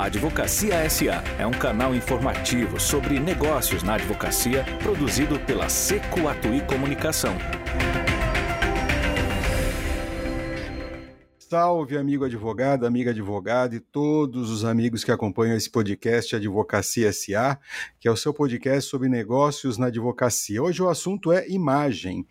A 0.00 0.04
Advocacia 0.04 0.88
SA 0.88 1.22
é 1.38 1.46
um 1.46 1.50
canal 1.50 1.94
informativo 1.94 2.80
sobre 2.80 3.20
negócios 3.20 3.82
na 3.82 3.96
advocacia 3.96 4.64
produzido 4.82 5.38
pela 5.40 5.68
Seco 5.68 6.26
Atui 6.26 6.62
Comunicação. 6.62 7.36
Salve, 11.50 11.98
amigo 11.98 12.24
advogado, 12.24 12.86
amiga 12.86 13.10
advogada 13.10 13.74
e 13.74 13.80
todos 13.80 14.50
os 14.50 14.64
amigos 14.64 15.02
que 15.02 15.10
acompanham 15.10 15.56
esse 15.56 15.68
podcast 15.68 16.36
Advocacia 16.36 17.12
SA, 17.12 17.58
que 17.98 18.06
é 18.06 18.10
o 18.10 18.16
seu 18.16 18.32
podcast 18.32 18.88
sobre 18.88 19.08
negócios 19.08 19.76
na 19.76 19.86
advocacia. 19.86 20.62
Hoje 20.62 20.80
o 20.80 20.88
assunto 20.88 21.32
é 21.32 21.48
imagem, 21.48 22.24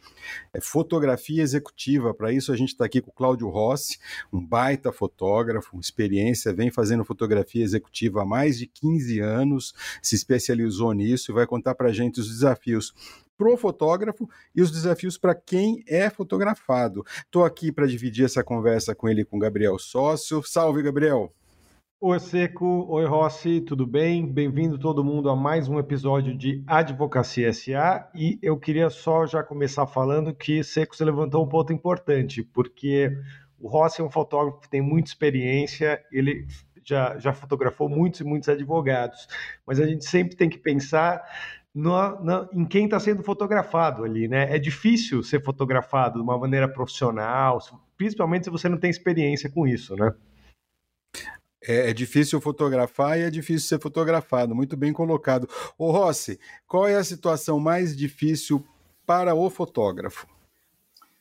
é 0.53 0.61
fotografia 0.61 1.43
executiva. 1.43 2.13
Para 2.13 2.31
isso 2.31 2.53
a 2.53 2.55
gente 2.55 2.70
está 2.70 2.85
aqui 2.85 3.02
com 3.02 3.09
o 3.09 3.13
Cláudio 3.13 3.49
Rossi, 3.49 3.99
um 4.31 4.39
baita 4.39 4.89
fotógrafo, 4.89 5.77
experiência, 5.77 6.53
vem 6.53 6.72
fazendo 6.72 7.03
fotografia 7.03 7.61
executiva 7.61 8.22
há 8.22 8.25
mais 8.25 8.58
de 8.58 8.67
15 8.67 9.20
anos, 9.20 9.73
se 10.02 10.16
especializou 10.16 10.94
nisso 10.94 11.30
e 11.30 11.33
vai 11.33 11.45
contar 11.45 11.75
para 11.75 11.89
a 11.89 11.94
gente 11.94 12.22
os 12.22 12.30
desafios 12.30 12.94
para 13.39 13.53
o 13.53 13.55
fotógrafo 13.55 14.29
e 14.53 14.61
os 14.61 14.70
desafios 14.70 15.17
para 15.17 15.34
quem 15.34 15.81
é 15.88 16.09
fotografado. 16.09 17.05
Estou 17.23 17.45
aqui 17.45 17.71
para 17.71 17.88
dividir 17.88 18.25
essa 18.25 18.43
conversa 18.43 18.93
com 18.93 19.07
ele, 19.07 19.23
com 19.23 19.39
Gabriel 19.39 19.80
Sócio. 19.80 20.43
Salve, 20.43 20.84
Gabriel! 20.84 21.34
Oi, 22.02 22.20
Seco. 22.20 22.85
Oi, 22.89 23.05
Rossi. 23.05 23.61
Tudo 23.61 23.88
bem? 23.88 24.30
Bem-vindo 24.30 24.77
todo 24.77 25.05
mundo 25.05 25.30
a 25.30 25.38
mais 25.38 25.70
um 25.70 25.80
episódio 25.80 26.38
de 26.38 26.61
Advocacia 26.67 27.53
SA. 27.53 28.09
E 28.13 28.38
eu 28.41 28.57
queria 28.57 28.89
só 28.89 29.25
já 29.25 29.41
começar 29.41 29.88
falando 29.88 30.35
que 30.35 30.61
Seco 30.61 30.94
se 30.94 31.03
levantou 31.05 31.45
um 31.45 31.47
ponto 31.47 31.71
importante, 31.71 32.44
porque 32.44 33.09
o 33.58 33.69
Rossi 33.69 34.02
é 34.02 34.03
um 34.03 34.11
fotógrafo 34.11 34.59
que 34.59 34.69
tem 34.69 34.81
muita 34.81 35.09
experiência, 35.09 36.02
ele 36.11 36.45
já, 36.83 37.17
já 37.17 37.33
fotografou 37.33 37.88
muitos 37.88 38.19
e 38.19 38.23
muitos 38.23 38.49
advogados, 38.49 39.27
mas 39.66 39.80
a 39.80 39.86
gente 39.86 40.05
sempre 40.05 40.36
tem 40.36 40.49
que 40.49 40.58
pensar 40.58 41.21
no, 41.73 42.23
no, 42.23 42.50
em 42.53 42.66
quem 42.66 42.86
está 42.86 43.00
sendo 43.00 43.23
fotografado 43.23 44.03
ali, 44.03 44.28
né? 44.28 44.56
É 44.56 44.59
difícil 44.59 45.23
ser 45.23 45.44
fotografado 45.44 46.16
de 46.16 46.23
uma 46.23 46.38
maneira 46.38 46.67
profissional, 46.67 47.59
principalmente 47.95 48.45
se 48.45 48.50
você 48.50 48.67
não 48.67 48.78
tem 48.78 48.89
experiência 48.89 49.50
com 49.50 49.67
isso, 49.67 49.95
né? 49.95 50.14
É, 51.61 51.89
é, 51.89 51.94
difícil 51.94 52.39
fotografar 52.39 53.20
e 53.20 53.23
é 53.23 53.30
difícil 53.30 53.67
ser 53.67 53.81
fotografado. 53.81 54.56
Muito 54.56 54.78
bem 54.78 54.94
colocado. 54.94 55.48
Ô 55.78 55.92
Rossi, 55.92 56.39
qual 56.66 56.88
é 56.88 56.95
a 56.95 57.03
situação 57.03 57.59
mais 57.59 57.95
difícil 57.95 58.66
para 59.06 59.36
o 59.36 59.50
fotógrafo? 59.50 60.26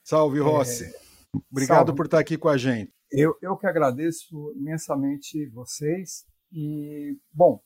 Salve, 0.02 0.38
Rossi. 0.38 0.84
É... 0.84 1.08
Obrigado 1.50 1.86
Salve. 1.86 1.96
por 1.96 2.06
estar 2.06 2.18
aqui 2.20 2.38
com 2.38 2.48
a 2.48 2.56
gente. 2.56 2.92
Eu, 3.10 3.36
eu 3.42 3.56
que 3.56 3.66
agradeço 3.66 4.52
imensamente 4.56 5.46
vocês. 5.48 6.24
E, 6.52 7.16
bom, 7.32 7.60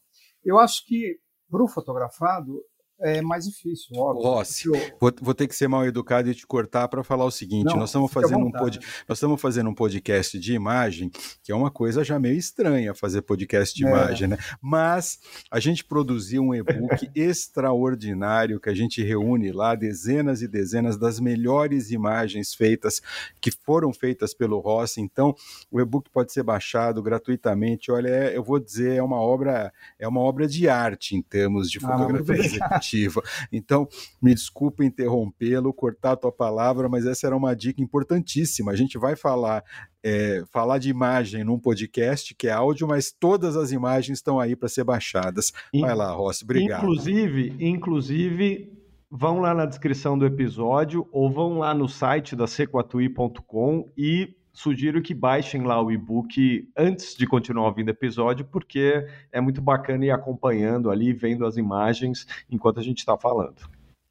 eu 0.44 0.58
acho 0.58 0.86
que 0.86 1.20
para 1.50 1.62
o 1.62 1.68
fotografado, 1.68 2.64
é 3.02 3.20
mais 3.20 3.44
difícil, 3.44 3.96
óbvio. 3.96 4.22
Rossi, 4.22 4.68
eu... 4.68 4.74
vou, 5.00 5.12
vou, 5.20 5.34
ter 5.34 5.46
que 5.48 5.54
ser 5.54 5.68
mal 5.68 5.84
educado 5.84 6.30
e 6.30 6.34
te 6.34 6.46
cortar 6.46 6.88
para 6.88 7.02
falar 7.02 7.24
o 7.24 7.30
seguinte: 7.30 7.66
Não, 7.66 7.76
nós 7.76 7.90
estamos 7.90 8.12
fazendo 8.12 8.44
um 8.44 8.50
pod, 8.50 8.78
nós 9.08 9.18
estamos 9.18 9.40
fazendo 9.40 9.70
um 9.70 9.74
podcast 9.74 10.38
de 10.38 10.54
imagem, 10.54 11.10
que 11.42 11.50
é 11.50 11.54
uma 11.54 11.70
coisa 11.70 12.04
já 12.04 12.18
meio 12.18 12.36
estranha 12.36 12.94
fazer 12.94 13.22
podcast 13.22 13.74
de 13.74 13.84
é. 13.84 13.88
imagem, 13.88 14.28
né? 14.28 14.38
Mas 14.60 15.18
a 15.50 15.58
gente 15.58 15.84
produziu 15.84 16.42
um 16.42 16.54
e-book 16.54 17.10
extraordinário 17.14 18.60
que 18.60 18.68
a 18.68 18.74
gente 18.74 19.02
reúne 19.02 19.52
lá 19.52 19.74
dezenas 19.74 20.42
e 20.42 20.48
dezenas 20.48 20.96
das 20.96 21.18
melhores 21.18 21.90
imagens 21.90 22.54
feitas 22.54 23.02
que 23.40 23.50
foram 23.50 23.92
feitas 23.92 24.32
pelo 24.32 24.58
Rossi. 24.60 25.00
Então, 25.00 25.34
o 25.70 25.80
e-book 25.80 26.08
pode 26.10 26.32
ser 26.32 26.42
baixado 26.42 27.02
gratuitamente. 27.02 27.90
Olha, 27.90 28.08
é, 28.08 28.36
eu 28.36 28.44
vou 28.44 28.60
dizer, 28.60 28.96
é 28.96 29.02
uma 29.02 29.20
obra, 29.20 29.72
é 29.98 30.06
uma 30.06 30.20
obra 30.20 30.46
de 30.46 30.68
arte 30.68 31.16
em 31.16 31.22
termos 31.22 31.70
de 31.70 31.78
ah, 31.78 31.88
fotografia 31.88 32.58
ah, 32.62 32.78
narrativa. 32.92 33.22
Então, 33.50 33.88
me 34.20 34.34
desculpe 34.34 34.84
interrompê-lo, 34.84 35.72
cortar 35.72 36.12
a 36.12 36.16
tua 36.16 36.32
palavra, 36.32 36.88
mas 36.88 37.06
essa 37.06 37.26
era 37.26 37.36
uma 37.36 37.54
dica 37.54 37.82
importantíssima. 37.82 38.72
A 38.72 38.76
gente 38.76 38.98
vai 38.98 39.16
falar 39.16 39.64
é, 40.04 40.42
falar 40.50 40.78
de 40.78 40.90
imagem 40.90 41.44
num 41.44 41.58
podcast 41.58 42.34
que 42.34 42.48
é 42.48 42.52
áudio, 42.52 42.88
mas 42.88 43.12
todas 43.12 43.56
as 43.56 43.72
imagens 43.72 44.18
estão 44.18 44.38
aí 44.38 44.56
para 44.56 44.68
ser 44.68 44.84
baixadas. 44.84 45.52
Vai 45.72 45.94
lá, 45.94 46.10
Rossi, 46.12 46.44
obrigado. 46.44 46.82
Inclusive, 46.82 47.56
inclusive, 47.60 48.72
vão 49.10 49.40
lá 49.40 49.54
na 49.54 49.64
descrição 49.64 50.18
do 50.18 50.26
episódio 50.26 51.06
ou 51.12 51.30
vão 51.30 51.58
lá 51.58 51.72
no 51.72 51.88
site 51.88 52.34
da 52.34 52.46
sequatui.com 52.46 53.90
e 53.96 54.34
sugiro 54.52 55.00
que 55.00 55.14
baixem 55.14 55.62
lá 55.62 55.82
o 55.82 55.90
e-book 55.90 56.68
antes 56.76 57.14
de 57.14 57.26
continuar 57.26 57.66
ouvindo 57.66 57.88
o 57.88 57.92
episódio, 57.92 58.44
porque 58.44 59.06
é 59.30 59.40
muito 59.40 59.60
bacana 59.60 60.04
ir 60.04 60.10
acompanhando 60.10 60.90
ali, 60.90 61.12
vendo 61.12 61.46
as 61.46 61.56
imagens 61.56 62.26
enquanto 62.50 62.78
a 62.78 62.82
gente 62.82 62.98
está 62.98 63.16
falando. 63.16 63.56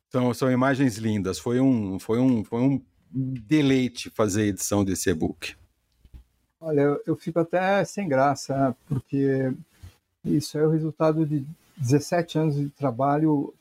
São, 0.09 0.33
são 0.33 0.51
imagens 0.51 0.97
lindas. 0.97 1.39
Foi 1.39 1.59
um, 1.59 1.99
foi, 1.99 2.19
um, 2.19 2.43
foi 2.43 2.59
um 2.61 2.81
deleite 3.11 4.09
fazer 4.09 4.41
a 4.41 4.47
edição 4.47 4.83
desse 4.83 5.09
e-book. 5.09 5.55
Olha, 6.59 6.81
eu, 6.81 7.01
eu 7.07 7.15
fico 7.15 7.39
até 7.39 7.83
sem 7.85 8.07
graça, 8.07 8.75
porque 8.87 9.53
isso 10.23 10.57
é 10.57 10.65
o 10.65 10.69
resultado 10.69 11.25
de 11.25 11.45
17 11.77 12.37
anos 12.37 12.55
de 12.55 12.69
trabalho 12.69 13.53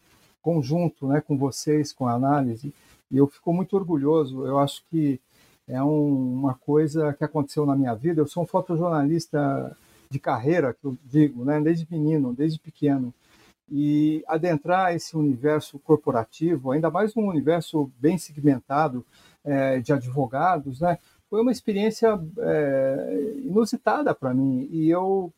conjunto 0.43 1.07
né, 1.07 1.21
com 1.21 1.37
vocês, 1.37 1.93
com 1.93 2.07
a 2.07 2.15
análise, 2.15 2.73
e 3.11 3.17
eu 3.17 3.27
fico 3.27 3.53
muito 3.53 3.77
orgulhoso. 3.77 4.47
Eu 4.47 4.59
acho 4.59 4.83
que 4.91 5.21
é 5.71 5.83
um, 5.83 6.35
uma 6.41 6.55
coisa 6.55 7.13
que 7.13 7.25
aconteceu 7.25 7.65
na 7.65 7.77
minha 7.77 7.95
vida. 7.95 8.21
Eu 8.21 8.27
sou 8.27 8.43
um 8.43 8.47
fotojornalista 8.47 9.77
de 10.11 10.19
carreira, 10.19 10.75
que 10.75 10.85
eu 10.85 10.97
digo, 11.05 11.45
né, 11.45 11.61
desde 11.61 11.87
menino, 11.91 12.35
desde 12.35 12.59
pequeno. 12.59 13.15
E 13.71 14.25
adentrar 14.27 14.95
esse 14.95 15.17
universo 15.17 15.79
corporativo, 15.79 16.73
ainda 16.73 16.91
mais 16.91 17.17
um 17.17 17.27
universo 17.29 17.91
bem 18.01 18.19
segmentado 18.19 19.07
é, 19.45 19.79
de 19.79 19.93
advogados, 19.93 20.81
né, 20.81 20.99
foi 21.29 21.41
uma 21.41 21.53
experiência 21.53 22.21
é, 22.39 23.35
inusitada 23.45 24.13
para 24.13 24.35
mim. 24.35 24.69
E 24.73 24.91
eu 24.91 25.33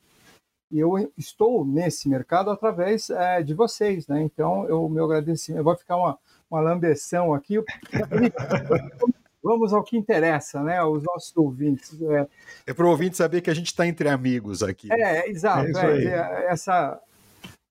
eu 0.75 1.13
estou 1.19 1.67
nesse 1.67 2.09
mercado 2.09 2.51
através 2.51 3.11
é, 3.11 3.43
de 3.43 3.53
vocês, 3.53 4.07
né? 4.09 4.23
Então, 4.23 4.67
eu 4.67 4.89
meu 4.89 5.05
agradecimento, 5.05 5.63
vai 5.63 5.77
ficar 5.77 5.99
uma, 5.99 6.19
uma 6.51 6.63
lambeção 6.63 7.35
aqui. 7.35 7.63
Vamos 9.43 9.73
ao 9.73 9.83
que 9.83 9.97
interessa, 9.97 10.63
né? 10.63 10.79
Aos 10.79 11.03
nossos 11.03 11.37
ouvintes. 11.37 12.01
É, 12.01 12.27
é 12.69 12.75
para 12.75 12.87
o 12.87 12.91
ouvinte 12.91 13.17
saber 13.17 13.41
que 13.41 13.51
a 13.51 13.55
gente 13.55 13.67
está 13.67 13.87
entre 13.87 14.09
amigos 14.09 14.63
aqui. 14.63 14.93
É, 14.93 15.29
exato. 15.29 15.77
É, 15.79 16.05
é, 16.05 16.47
essa, 16.49 17.01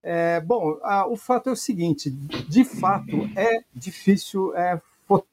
é, 0.04 0.40
bom, 0.42 0.80
a, 0.84 1.08
o 1.08 1.16
fato 1.16 1.50
é 1.50 1.52
o 1.52 1.56
seguinte: 1.56 2.10
de 2.10 2.64
fato 2.64 3.30
é 3.36 3.60
difícil 3.74 4.56
é, 4.56 4.81
fo, 5.08 5.24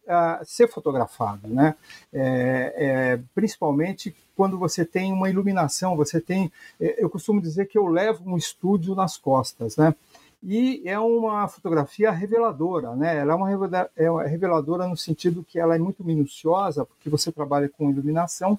ser 0.45 0.69
fotografado, 0.69 1.49
né? 1.49 1.75
É, 2.13 2.75
é, 2.77 3.21
principalmente 3.35 4.15
quando 4.37 4.59
você 4.59 4.85
tem 4.85 5.13
uma 5.13 5.31
iluminação, 5.31 5.97
você 5.97 6.21
tem. 6.21 6.53
Eu 6.79 7.09
costumo 7.11 7.41
dizer 7.41 7.67
que 7.67 7.79
eu 7.79 7.87
levo 7.87 8.23
um 8.25 8.37
estúdio 8.37 8.95
nas 8.95 9.17
costas, 9.17 9.77
né? 9.77 9.95
E 10.43 10.83
é 10.85 10.99
uma 10.99 11.49
fotografia 11.49 12.11
reveladora, 12.11 12.95
né? 12.95 13.19
Ela 13.19 13.33
é 13.33 14.09
uma 14.11 14.25
é 14.25 14.27
reveladora 14.29 14.87
no 14.87 14.97
sentido 14.97 15.45
que 15.45 15.59
ela 15.59 15.75
é 15.75 15.79
muito 15.79 16.05
minuciosa, 16.05 16.85
porque 16.85 17.11
você 17.11 17.33
trabalha 17.33 17.69
com 17.69 17.91
iluminação 17.91 18.59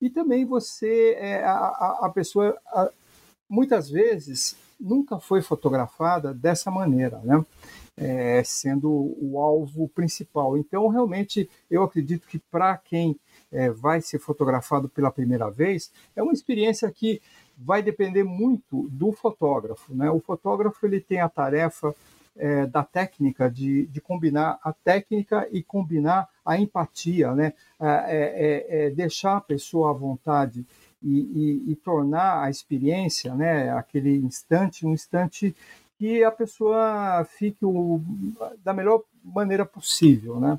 e 0.00 0.08
também 0.08 0.44
você 0.44 1.16
é, 1.18 1.44
a, 1.44 1.98
a 2.02 2.10
pessoa 2.10 2.56
a, 2.66 2.90
muitas 3.48 3.90
vezes 3.90 4.56
nunca 4.80 5.20
foi 5.20 5.42
fotografada 5.42 6.34
dessa 6.34 6.70
maneira, 6.70 7.20
né? 7.22 7.44
É, 7.94 8.42
sendo 8.42 8.90
o 9.20 9.38
alvo 9.38 9.86
principal. 9.90 10.56
Então, 10.56 10.88
realmente, 10.88 11.48
eu 11.70 11.82
acredito 11.82 12.26
que 12.26 12.38
para 12.38 12.76
quem 12.78 13.20
é, 13.52 13.70
vai 13.70 14.00
ser 14.00 14.18
fotografado 14.18 14.88
pela 14.88 15.10
primeira 15.10 15.50
vez, 15.50 15.92
é 16.16 16.22
uma 16.22 16.32
experiência 16.32 16.90
que 16.90 17.20
vai 17.64 17.82
depender 17.82 18.24
muito 18.24 18.88
do 18.90 19.12
fotógrafo. 19.12 19.94
Né? 19.94 20.10
O 20.10 20.20
fotógrafo 20.20 20.84
ele 20.86 21.00
tem 21.00 21.20
a 21.20 21.28
tarefa 21.28 21.94
é, 22.36 22.66
da 22.66 22.82
técnica, 22.82 23.50
de, 23.50 23.86
de 23.86 24.00
combinar 24.00 24.58
a 24.62 24.72
técnica 24.72 25.48
e 25.52 25.62
combinar 25.62 26.28
a 26.44 26.58
empatia, 26.58 27.34
né? 27.34 27.52
É, 27.80 27.86
é, 27.86 28.86
é 28.86 28.90
deixar 28.90 29.36
a 29.36 29.40
pessoa 29.40 29.90
à 29.90 29.92
vontade 29.92 30.64
e, 31.02 31.62
e, 31.66 31.72
e, 31.72 31.76
tornar 31.76 32.44
a 32.44 32.50
experiência, 32.50 33.34
né, 33.34 33.70
aquele 33.70 34.16
instante, 34.16 34.86
um 34.86 34.92
instante 34.92 35.54
que 35.98 36.22
a 36.22 36.30
pessoa 36.30 37.24
fique 37.24 37.64
o, 37.64 38.00
da 38.62 38.72
melhor 38.72 39.02
maneira 39.22 39.66
possível. 39.66 40.38
Né? 40.38 40.58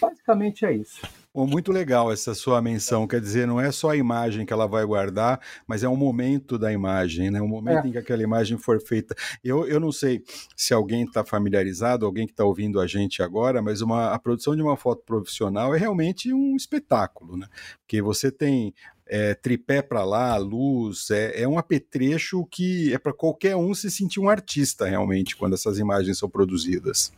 Basicamente 0.00 0.64
é 0.64 0.72
isso. 0.72 1.02
Oh, 1.32 1.46
muito 1.46 1.70
legal 1.70 2.10
essa 2.10 2.34
sua 2.34 2.60
menção, 2.60 3.06
quer 3.06 3.20
dizer, 3.20 3.46
não 3.46 3.60
é 3.60 3.70
só 3.70 3.90
a 3.90 3.96
imagem 3.96 4.44
que 4.44 4.52
ela 4.52 4.66
vai 4.66 4.84
guardar, 4.84 5.40
mas 5.64 5.84
é 5.84 5.88
um 5.88 5.94
momento 5.94 6.58
da 6.58 6.72
imagem, 6.72 7.30
né? 7.30 7.40
um 7.40 7.46
momento 7.46 7.84
é. 7.84 7.88
em 7.88 7.92
que 7.92 7.98
aquela 7.98 8.20
imagem 8.20 8.58
for 8.58 8.80
feita. 8.80 9.14
Eu, 9.42 9.64
eu 9.64 9.78
não 9.78 9.92
sei 9.92 10.24
se 10.56 10.74
alguém 10.74 11.04
está 11.04 11.24
familiarizado, 11.24 12.04
alguém 12.04 12.26
que 12.26 12.32
está 12.32 12.44
ouvindo 12.44 12.80
a 12.80 12.86
gente 12.88 13.22
agora, 13.22 13.62
mas 13.62 13.80
uma, 13.80 14.12
a 14.12 14.18
produção 14.18 14.56
de 14.56 14.62
uma 14.62 14.76
foto 14.76 15.04
profissional 15.04 15.72
é 15.72 15.78
realmente 15.78 16.32
um 16.34 16.56
espetáculo, 16.56 17.36
né? 17.36 17.46
Porque 17.78 18.02
você 18.02 18.32
tem 18.32 18.74
é, 19.06 19.32
tripé 19.32 19.82
para 19.82 20.04
lá, 20.04 20.36
luz, 20.36 21.10
é, 21.12 21.42
é 21.42 21.48
um 21.48 21.58
apetrecho 21.58 22.44
que 22.46 22.92
é 22.92 22.98
para 22.98 23.12
qualquer 23.12 23.54
um 23.54 23.72
se 23.72 23.88
sentir 23.88 24.18
um 24.18 24.28
artista 24.28 24.84
realmente 24.84 25.36
quando 25.36 25.54
essas 25.54 25.78
imagens 25.78 26.18
são 26.18 26.28
produzidas. 26.28 27.12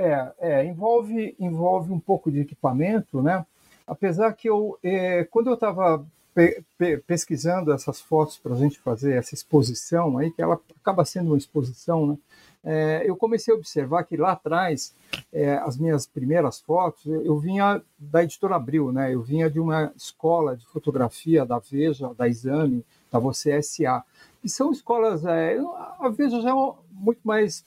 É, 0.00 0.32
é 0.38 0.64
envolve, 0.64 1.34
envolve 1.38 1.92
um 1.92 2.00
pouco 2.00 2.30
de 2.30 2.40
equipamento, 2.40 3.22
né? 3.22 3.44
Apesar 3.86 4.32
que 4.32 4.48
eu, 4.48 4.78
é, 4.82 5.24
quando 5.24 5.48
eu 5.48 5.54
estava 5.54 6.04
pe 6.34 6.62
pe 6.78 6.96
pesquisando 6.98 7.72
essas 7.72 8.00
fotos 8.00 8.38
para 8.38 8.54
a 8.54 8.56
gente 8.56 8.78
fazer 8.78 9.14
essa 9.14 9.34
exposição 9.34 10.16
aí, 10.18 10.30
que 10.30 10.40
ela 10.40 10.60
acaba 10.80 11.04
sendo 11.04 11.28
uma 11.28 11.38
exposição, 11.38 12.06
né? 12.06 12.18
É, 12.62 13.02
eu 13.06 13.16
comecei 13.16 13.54
a 13.54 13.56
observar 13.56 14.04
que 14.04 14.16
lá 14.16 14.32
atrás, 14.32 14.94
é, 15.32 15.54
as 15.54 15.78
minhas 15.78 16.06
primeiras 16.06 16.60
fotos, 16.60 17.06
eu 17.06 17.38
vinha 17.38 17.82
da 17.98 18.22
editora 18.22 18.56
Abril, 18.56 18.92
né? 18.92 19.14
Eu 19.14 19.22
vinha 19.22 19.50
de 19.50 19.58
uma 19.58 19.90
escola 19.96 20.56
de 20.56 20.66
fotografia 20.66 21.46
da 21.46 21.58
Veja, 21.58 22.12
da 22.14 22.28
Exame, 22.28 22.84
da 23.10 23.18
Você 23.18 23.60
SA, 23.62 24.04
que 24.42 24.48
são 24.48 24.70
escolas, 24.70 25.24
é, 25.24 25.58
a 25.98 26.08
Veja 26.10 26.40
já 26.42 26.50
é 26.50 26.72
muito 26.92 27.20
mais, 27.24 27.64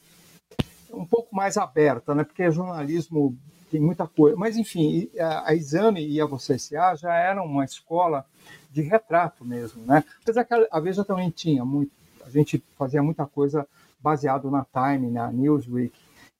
um 0.93 1.05
pouco 1.05 1.35
mais 1.35 1.57
aberta, 1.57 2.13
né? 2.13 2.23
Porque 2.23 2.51
jornalismo 2.51 3.37
tem 3.69 3.81
muita 3.81 4.07
coisa. 4.07 4.37
Mas, 4.37 4.55
enfim, 4.55 5.09
a, 5.19 5.49
a 5.49 5.55
Exame 5.55 6.05
e 6.07 6.21
a 6.21 6.25
Você 6.25 6.57
SA 6.59 6.95
já 6.95 7.13
eram 7.15 7.45
uma 7.45 7.65
escola 7.65 8.25
de 8.71 8.81
retrato 8.81 9.43
mesmo, 9.43 9.83
né? 9.85 10.03
Apesar 10.21 10.43
que 10.43 10.53
a, 10.53 10.67
a 10.71 10.79
Veja 10.79 11.03
também 11.03 11.29
tinha 11.29 11.65
muito, 11.65 11.91
a 12.25 12.29
gente 12.29 12.63
fazia 12.77 13.01
muita 13.01 13.25
coisa 13.25 13.67
baseado 13.99 14.51
na 14.51 14.65
Time, 14.65 15.09
na 15.09 15.31
Newsweek. 15.31 15.97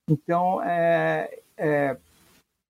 Então, 0.07 0.61
é, 0.63 1.39
é, 1.57 1.97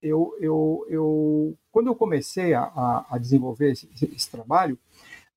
eu, 0.01 0.35
eu, 0.39 0.85
eu, 0.89 1.57
quando 1.71 1.87
eu 1.87 1.95
comecei 1.95 2.53
a, 2.53 3.05
a 3.09 3.17
desenvolver 3.17 3.71
esse, 3.71 3.89
esse 4.13 4.29
trabalho, 4.29 4.77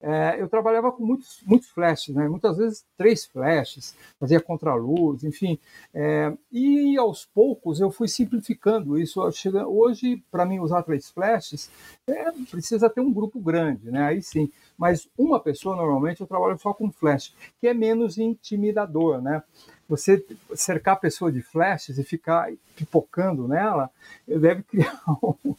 é, 0.00 0.36
eu 0.40 0.48
trabalhava 0.48 0.92
com 0.92 1.04
muitos, 1.04 1.40
muitos 1.46 1.68
flashes, 1.70 2.14
né? 2.14 2.28
muitas 2.28 2.58
vezes 2.58 2.84
três 2.98 3.24
flashes, 3.24 3.96
fazia 4.20 4.40
contraluz, 4.40 5.24
enfim. 5.24 5.58
É, 5.94 6.32
e 6.52 6.96
aos 6.98 7.24
poucos 7.24 7.80
eu 7.80 7.90
fui 7.90 8.06
simplificando 8.06 8.98
isso. 8.98 9.20
Hoje, 9.66 10.22
para 10.30 10.44
mim, 10.44 10.58
usar 10.60 10.82
três 10.82 11.10
flashes, 11.10 11.70
é, 12.06 12.30
precisa 12.50 12.90
ter 12.90 13.00
um 13.00 13.12
grupo 13.12 13.40
grande, 13.40 13.90
né? 13.90 14.04
aí 14.04 14.22
sim. 14.22 14.50
Mas 14.76 15.08
uma 15.16 15.40
pessoa, 15.40 15.74
normalmente, 15.74 16.20
eu 16.20 16.26
trabalho 16.26 16.58
só 16.58 16.74
com 16.74 16.90
flash, 16.90 17.34
que 17.58 17.66
é 17.66 17.72
menos 17.72 18.18
intimidador. 18.18 19.22
Né? 19.22 19.42
Você 19.88 20.24
cercar 20.54 20.94
a 20.94 21.00
pessoa 21.00 21.32
de 21.32 21.40
flashes 21.40 21.98
e 21.98 22.04
ficar 22.04 22.52
pipocando 22.74 23.48
nela, 23.48 23.90
deve 24.28 24.62
criar 24.68 25.00
um 25.22 25.54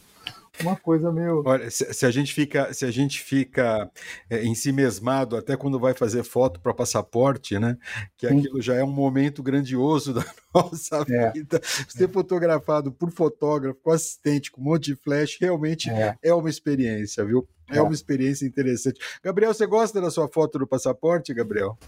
uma 0.60 0.76
coisa 0.76 1.12
meio. 1.12 1.42
Olha, 1.44 1.70
se, 1.70 1.92
se, 1.92 2.06
a 2.06 2.10
gente 2.10 2.32
fica, 2.32 2.72
se 2.72 2.84
a 2.84 2.90
gente 2.90 3.20
fica 3.20 3.90
é, 4.28 4.44
ensimesmado 4.44 5.36
até 5.36 5.56
quando 5.56 5.78
vai 5.78 5.94
fazer 5.94 6.22
foto 6.22 6.60
para 6.60 6.74
passaporte, 6.74 7.58
né? 7.58 7.76
Que 8.16 8.28
Sim. 8.28 8.38
aquilo 8.38 8.60
já 8.60 8.74
é 8.74 8.84
um 8.84 8.90
momento 8.90 9.42
grandioso 9.42 10.12
da 10.14 10.24
nossa 10.54 11.04
é. 11.08 11.30
vida. 11.32 11.60
Ser 11.88 12.04
é. 12.04 12.08
fotografado 12.08 12.92
por 12.92 13.10
fotógrafo, 13.10 13.78
com 13.82 13.90
assistente, 13.90 14.50
com 14.50 14.60
um 14.60 14.64
monte 14.64 14.86
de 14.86 14.96
flash, 14.96 15.38
realmente 15.40 15.90
é, 15.90 16.16
é 16.22 16.34
uma 16.34 16.50
experiência, 16.50 17.24
viu? 17.24 17.46
É, 17.70 17.78
é 17.78 17.82
uma 17.82 17.92
experiência 17.92 18.46
interessante. 18.46 18.98
Gabriel, 19.22 19.52
você 19.52 19.66
gosta 19.66 20.00
da 20.00 20.10
sua 20.10 20.28
foto 20.28 20.58
do 20.58 20.66
passaporte, 20.66 21.34
Gabriel? 21.34 21.78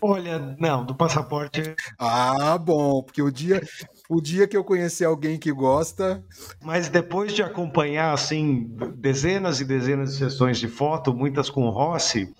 Olha, 0.00 0.38
não, 0.58 0.84
do 0.84 0.94
passaporte. 0.94 1.74
Ah, 1.98 2.58
bom, 2.58 3.02
porque 3.02 3.22
o 3.22 3.30
dia, 3.30 3.62
o 4.08 4.20
dia 4.20 4.46
que 4.46 4.56
eu 4.56 4.64
conhecer 4.64 5.04
alguém 5.04 5.38
que 5.38 5.52
gosta. 5.52 6.22
Mas 6.62 6.88
depois 6.88 7.32
de 7.32 7.42
acompanhar 7.42 8.12
assim 8.12 8.68
dezenas 8.96 9.60
e 9.60 9.64
dezenas 9.64 10.12
de 10.12 10.18
sessões 10.18 10.58
de 10.58 10.68
foto, 10.68 11.14
muitas 11.14 11.48
com 11.48 11.68
Rossi, 11.70 12.32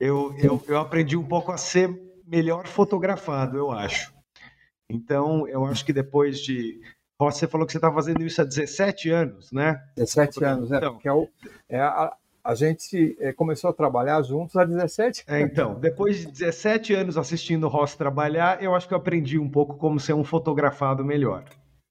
eu, 0.00 0.34
eu, 0.38 0.62
eu 0.66 0.78
aprendi 0.78 1.16
um 1.16 1.24
pouco 1.24 1.52
a 1.52 1.56
ser 1.56 1.90
melhor 2.26 2.66
fotografado, 2.66 3.56
eu 3.56 3.70
acho. 3.70 4.12
Então, 4.88 5.46
eu 5.48 5.64
acho 5.64 5.84
que 5.84 5.92
depois 5.92 6.40
de 6.40 6.80
Rossi, 7.20 7.40
você 7.40 7.46
falou 7.46 7.66
que 7.66 7.72
você 7.72 7.78
está 7.78 7.92
fazendo 7.92 8.22
isso 8.22 8.40
há 8.40 8.44
17 8.44 9.10
anos, 9.10 9.52
né? 9.52 9.80
17 9.96 10.44
anos, 10.44 10.72
é, 10.72 10.76
então, 10.78 10.94
porque 10.94 11.08
é, 11.08 11.12
o, 11.12 11.28
é 11.68 11.80
a, 11.80 12.12
a 12.44 12.54
gente 12.54 13.16
é, 13.20 13.32
começou 13.32 13.70
a 13.70 13.72
trabalhar 13.72 14.20
juntos 14.22 14.56
há 14.56 14.64
17 14.64 15.24
anos. 15.28 15.40
É, 15.40 15.44
então, 15.44 15.74
depois 15.78 16.18
de 16.18 16.26
17 16.26 16.94
anos 16.94 17.16
assistindo 17.16 17.64
o 17.64 17.68
Ross 17.68 17.94
trabalhar, 17.94 18.62
eu 18.62 18.74
acho 18.74 18.88
que 18.88 18.94
eu 18.94 18.98
aprendi 18.98 19.38
um 19.38 19.48
pouco 19.48 19.76
como 19.76 20.00
ser 20.00 20.14
um 20.14 20.24
fotografado 20.24 21.04
melhor. 21.04 21.44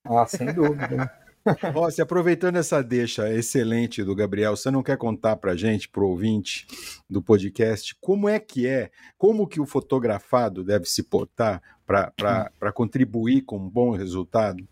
Ah, 0.03 0.25
sem 0.25 0.53
dúvida. 0.53 1.09
Rossi, 1.74 2.01
aproveitando 2.01 2.57
essa 2.57 2.83
deixa 2.83 3.31
excelente 3.33 4.03
do 4.03 4.15
Gabriel, 4.15 4.56
você 4.56 4.69
não 4.69 4.83
quer 4.83 4.98
contar 4.98 5.38
para 5.38 5.56
gente, 5.56 5.89
para 5.89 6.03
o 6.03 6.09
ouvinte 6.09 6.68
do 7.09 7.21
podcast, 7.21 7.95
como 8.00 8.30
é 8.30 8.39
que 8.39 8.68
é, 8.68 8.92
como 9.18 9.47
que 9.47 9.59
o 9.59 9.65
fotografado 9.65 10.63
deve 10.63 10.86
se 10.86 11.01
portar 11.01 11.62
para 11.86 12.71
contribuir 12.71 13.42
com 13.42 13.57
um 13.57 13.69
bom 13.69 13.92
resultado? 13.92 14.68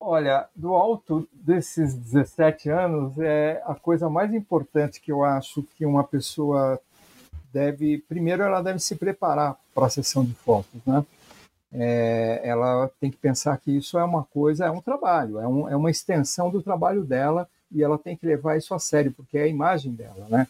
Olha, 0.00 0.48
do 0.54 0.74
alto 0.74 1.26
desses 1.32 1.94
17 1.94 2.68
anos, 2.68 3.18
é 3.18 3.62
a 3.64 3.74
coisa 3.74 4.10
mais 4.10 4.34
importante 4.34 5.00
que 5.00 5.10
eu 5.10 5.24
acho 5.24 5.62
que 5.76 5.86
uma 5.86 6.04
pessoa 6.04 6.78
deve. 7.52 7.98
Primeiro, 8.08 8.42
ela 8.42 8.60
deve 8.60 8.80
se 8.80 8.96
preparar 8.96 9.56
para 9.74 9.86
a 9.86 9.90
sessão 9.90 10.24
de 10.24 10.34
fotos, 10.34 10.80
né? 10.84 11.04
É, 11.72 12.40
ela 12.44 12.90
tem 13.00 13.10
que 13.10 13.16
pensar 13.16 13.56
que 13.58 13.76
isso 13.76 13.98
é 13.98 14.04
uma 14.04 14.24
coisa, 14.24 14.66
é 14.66 14.70
um 14.70 14.80
trabalho, 14.80 15.40
é, 15.40 15.48
um, 15.48 15.68
é 15.68 15.74
uma 15.74 15.90
extensão 15.90 16.48
do 16.48 16.62
trabalho 16.62 17.02
dela 17.02 17.48
e 17.72 17.82
ela 17.82 17.98
tem 17.98 18.16
que 18.16 18.24
levar 18.24 18.56
isso 18.56 18.74
a 18.74 18.78
sério, 18.78 19.10
porque 19.10 19.36
é 19.36 19.42
a 19.42 19.48
imagem 19.48 19.92
dela, 19.92 20.26
né? 20.28 20.46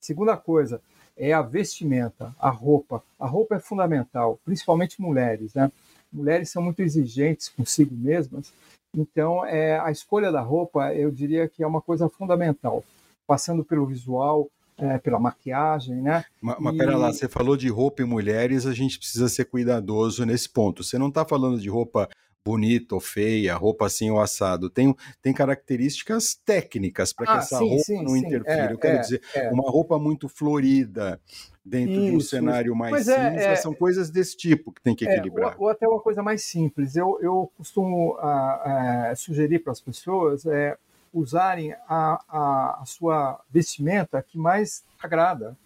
Segunda 0.00 0.36
coisa 0.36 0.80
é 1.16 1.32
a 1.32 1.42
vestimenta, 1.42 2.34
a 2.40 2.50
roupa. 2.50 3.02
A 3.20 3.26
roupa 3.26 3.56
é 3.56 3.60
fundamental, 3.60 4.40
principalmente 4.44 5.00
mulheres, 5.00 5.54
né? 5.54 5.70
Mulheres 6.12 6.50
são 6.50 6.62
muito 6.62 6.80
exigentes 6.80 7.48
consigo 7.48 7.94
mesmas 7.94 8.52
então, 8.94 9.44
é, 9.44 9.78
a 9.80 9.90
escolha 9.90 10.30
da 10.30 10.40
roupa, 10.40 10.94
eu 10.94 11.10
diria 11.10 11.48
que 11.48 11.62
é 11.62 11.66
uma 11.66 11.80
coisa 11.80 12.08
fundamental, 12.08 12.84
passando 13.26 13.64
pelo 13.64 13.86
visual, 13.86 14.48
é, 14.76 14.98
pela 14.98 15.18
maquiagem, 15.18 15.96
né? 15.96 16.24
Mas, 16.40 16.56
mas 16.58 16.74
e... 16.74 16.78
pera 16.78 16.96
lá, 16.96 17.12
você 17.12 17.28
falou 17.28 17.56
de 17.56 17.68
roupa 17.68 18.02
em 18.02 18.06
mulheres, 18.06 18.66
a 18.66 18.72
gente 18.72 18.98
precisa 18.98 19.28
ser 19.28 19.44
cuidadoso 19.46 20.24
nesse 20.24 20.48
ponto. 20.48 20.82
Você 20.82 20.98
não 20.98 21.08
está 21.08 21.24
falando 21.24 21.58
de 21.60 21.68
roupa 21.68 22.08
bonita 22.44 22.94
ou 22.94 23.00
feia, 23.00 23.56
roupa 23.56 23.86
assim 23.86 24.10
ou 24.10 24.20
assado. 24.20 24.68
Tem, 24.68 24.94
tem 25.22 25.32
características 25.32 26.34
técnicas 26.34 27.12
para 27.12 27.26
que 27.26 27.32
ah, 27.32 27.36
essa 27.36 27.58
sim, 27.58 27.68
roupa 27.68 27.84
sim, 27.84 28.02
não 28.02 28.10
sim. 28.10 28.18
interfira. 28.18 28.68
É, 28.68 28.72
eu 28.72 28.78
quero 28.78 28.96
é, 28.96 29.00
dizer, 29.00 29.22
é. 29.34 29.50
uma 29.50 29.70
roupa 29.70 29.98
muito 29.98 30.28
florida 30.28 31.18
dentro 31.64 31.94
isso, 31.94 32.04
de 32.04 32.16
um 32.16 32.20
cenário 32.20 32.72
isso. 32.72 32.78
mais 32.78 33.08
é, 33.08 33.30
cinza, 33.30 33.42
é, 33.44 33.56
são 33.56 33.72
coisas 33.72 34.10
desse 34.10 34.36
tipo 34.36 34.70
que 34.70 34.82
tem 34.82 34.94
que 34.94 35.08
é, 35.08 35.14
equilibrar. 35.14 35.54
Ou, 35.56 35.64
ou, 35.64 35.68
até 35.70 35.88
uma 35.88 36.00
coisa 36.00 36.22
mais 36.22 36.44
simples. 36.44 36.94
Eu, 36.94 37.18
eu 37.22 37.50
costumo 37.56 38.14
a, 38.18 39.10
a, 39.10 39.16
sugerir 39.16 39.60
para 39.60 39.72
as 39.72 39.80
pessoas 39.80 40.44
é, 40.44 40.76
usarem 41.12 41.72
a, 41.88 42.20
a, 42.28 42.78
a 42.82 42.84
sua 42.84 43.40
vestimenta 43.50 44.22
que 44.22 44.36
mais 44.36 44.84
agrada 45.02 45.56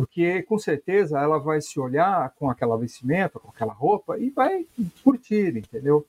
porque 0.00 0.42
com 0.44 0.58
certeza 0.58 1.18
ela 1.18 1.38
vai 1.38 1.60
se 1.60 1.78
olhar 1.78 2.32
com 2.36 2.48
aquela 2.48 2.78
vestimenta, 2.78 3.38
com 3.38 3.50
aquela 3.50 3.74
roupa 3.74 4.18
e 4.18 4.30
vai 4.30 4.64
curtir, 5.04 5.58
entendeu? 5.58 6.06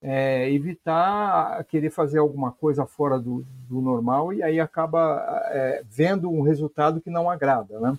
É, 0.00 0.50
evitar 0.50 1.62
querer 1.64 1.90
fazer 1.90 2.18
alguma 2.18 2.50
coisa 2.50 2.86
fora 2.86 3.18
do, 3.18 3.44
do 3.68 3.82
normal 3.82 4.32
e 4.32 4.42
aí 4.42 4.58
acaba 4.58 5.22
é, 5.50 5.82
vendo 5.86 6.30
um 6.30 6.40
resultado 6.40 6.98
que 6.98 7.10
não 7.10 7.28
agrada, 7.28 7.78
né? 7.78 7.98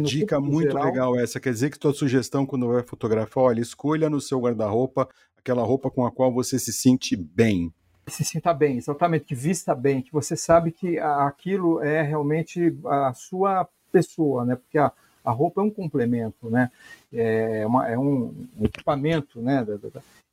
Dica 0.00 0.40
muito 0.40 0.70
geral... 0.70 0.84
legal 0.84 1.18
essa. 1.18 1.38
Quer 1.38 1.52
dizer 1.52 1.70
que 1.70 1.78
tua 1.78 1.92
sugestão 1.92 2.46
quando 2.46 2.68
vai 2.68 2.82
fotografar, 2.82 3.44
olha, 3.44 3.60
escolha 3.60 4.08
no 4.08 4.20
seu 4.20 4.40
guarda-roupa 4.40 5.06
aquela 5.36 5.62
roupa 5.62 5.90
com 5.90 6.06
a 6.06 6.10
qual 6.10 6.32
você 6.32 6.58
se 6.58 6.72
sente 6.72 7.14
bem. 7.14 7.70
Se 8.06 8.24
sinta 8.24 8.54
bem, 8.54 8.78
exatamente, 8.78 9.26
que 9.26 9.34
vista 9.34 9.74
bem, 9.74 10.00
que 10.00 10.12
você 10.12 10.36
sabe 10.36 10.72
que 10.72 10.98
aquilo 10.98 11.82
é 11.82 12.00
realmente 12.00 12.74
a 12.86 13.12
sua 13.12 13.68
pessoa, 13.94 14.44
né? 14.44 14.56
Porque 14.56 14.76
a, 14.76 14.90
a 15.24 15.30
roupa 15.30 15.60
é 15.60 15.64
um 15.64 15.70
complemento, 15.70 16.50
né? 16.50 16.68
É, 17.12 17.64
uma, 17.64 17.88
é 17.88 17.96
um 17.96 18.34
equipamento, 18.60 19.40
né? 19.40 19.64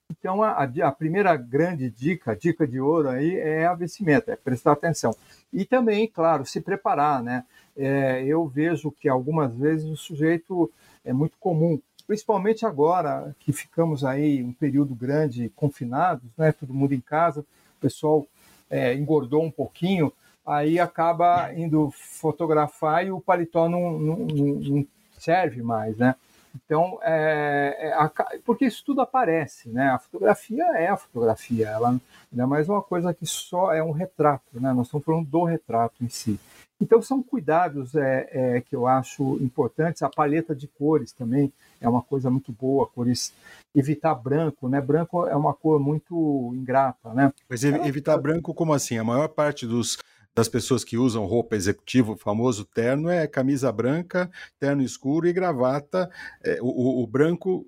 Então, 0.09 0.41
a, 0.41 0.63
a, 0.63 0.91
primeira 0.91 1.35
grande 1.37 1.89
dica, 1.89 2.35
dica 2.35 2.67
de 2.67 2.79
ouro 2.79 3.09
aí, 3.09 3.37
é 3.37 3.67
a 3.67 3.75
vestimenta, 3.75 4.31
é 4.31 4.35
prestar 4.35 4.71
atenção. 4.71 5.15
E 5.53 5.63
também, 5.63 6.07
claro, 6.07 6.43
se 6.43 6.59
preparar, 6.59 7.21
né? 7.21 7.45
É, 7.77 8.23
eu 8.25 8.47
vejo 8.47 8.91
que 8.91 9.07
algumas 9.07 9.53
vezes 9.53 9.87
o 9.89 9.95
sujeito 9.95 10.69
é 11.05 11.13
muito 11.13 11.37
comum, 11.39 11.79
principalmente 12.05 12.65
agora 12.65 13.33
que 13.39 13.53
ficamos 13.53 14.03
aí 14.03 14.43
um 14.43 14.51
período 14.51 14.95
grande 14.95 15.49
confinados, 15.55 16.29
né? 16.35 16.51
Todo 16.51 16.73
mundo 16.73 16.93
em 16.93 16.99
casa, 16.99 17.41
o 17.41 17.79
pessoal 17.79 18.25
é, 18.69 18.93
engordou 18.95 19.43
um 19.43 19.51
pouquinho, 19.51 20.11
aí 20.45 20.79
acaba 20.79 21.53
indo 21.53 21.91
fotografar 21.91 23.05
e 23.05 23.11
o 23.11 23.21
paletó 23.21 23.69
não, 23.69 23.99
não, 23.99 24.17
não 24.17 24.87
serve 25.17 25.61
mais, 25.61 25.97
né? 25.97 26.15
Então, 26.53 26.99
é, 27.01 27.93
é 27.97 28.39
porque 28.45 28.65
isso 28.65 28.83
tudo 28.85 29.01
aparece, 29.01 29.69
né? 29.69 29.89
A 29.89 29.99
fotografia 29.99 30.63
é 30.75 30.87
a 30.87 30.97
fotografia, 30.97 31.69
ela 31.69 31.99
é 32.35 32.45
mais 32.45 32.67
uma 32.67 32.81
coisa 32.81 33.13
que 33.13 33.25
só 33.25 33.73
é 33.73 33.81
um 33.81 33.91
retrato, 33.91 34.59
né? 34.59 34.73
Nós 34.73 34.87
estamos 34.87 35.05
falando 35.05 35.27
do 35.27 35.43
retrato 35.43 36.03
em 36.03 36.09
si. 36.09 36.39
Então, 36.81 36.99
são 37.01 37.21
cuidados 37.21 37.93
é, 37.95 38.27
é, 38.31 38.61
que 38.61 38.75
eu 38.75 38.87
acho 38.87 39.37
importantes. 39.39 40.01
A 40.01 40.09
paleta 40.09 40.55
de 40.55 40.67
cores 40.67 41.11
também 41.11 41.53
é 41.79 41.87
uma 41.87 42.01
coisa 42.01 42.29
muito 42.29 42.51
boa, 42.51 42.87
cores. 42.87 43.31
Evitar 43.73 44.15
branco, 44.15 44.67
né? 44.67 44.81
Branco 44.81 45.27
é 45.27 45.35
uma 45.35 45.53
cor 45.53 45.79
muito 45.79 46.51
ingrata, 46.55 47.13
né? 47.13 47.31
Mas 47.47 47.63
evitar 47.63 48.17
branco, 48.17 48.53
como 48.53 48.73
assim? 48.73 48.97
A 48.97 49.03
maior 49.03 49.29
parte 49.29 49.67
dos, 49.67 49.97
das 50.33 50.47
pessoas 50.47 50.83
que 50.83 50.97
usam 50.97 51.25
roupa 51.25 51.55
executiva, 51.55 52.13
o 52.13 52.17
famoso 52.17 52.65
terno, 52.65 53.09
é 53.09 53.27
camisa 53.27 53.71
branca, 53.71 54.29
terno 54.59 54.81
escuro 54.81 55.27
e 55.27 55.33
gravata. 55.33 56.09
É, 56.43 56.59
o, 56.61 57.03
o, 57.03 57.07
branco, 57.07 57.65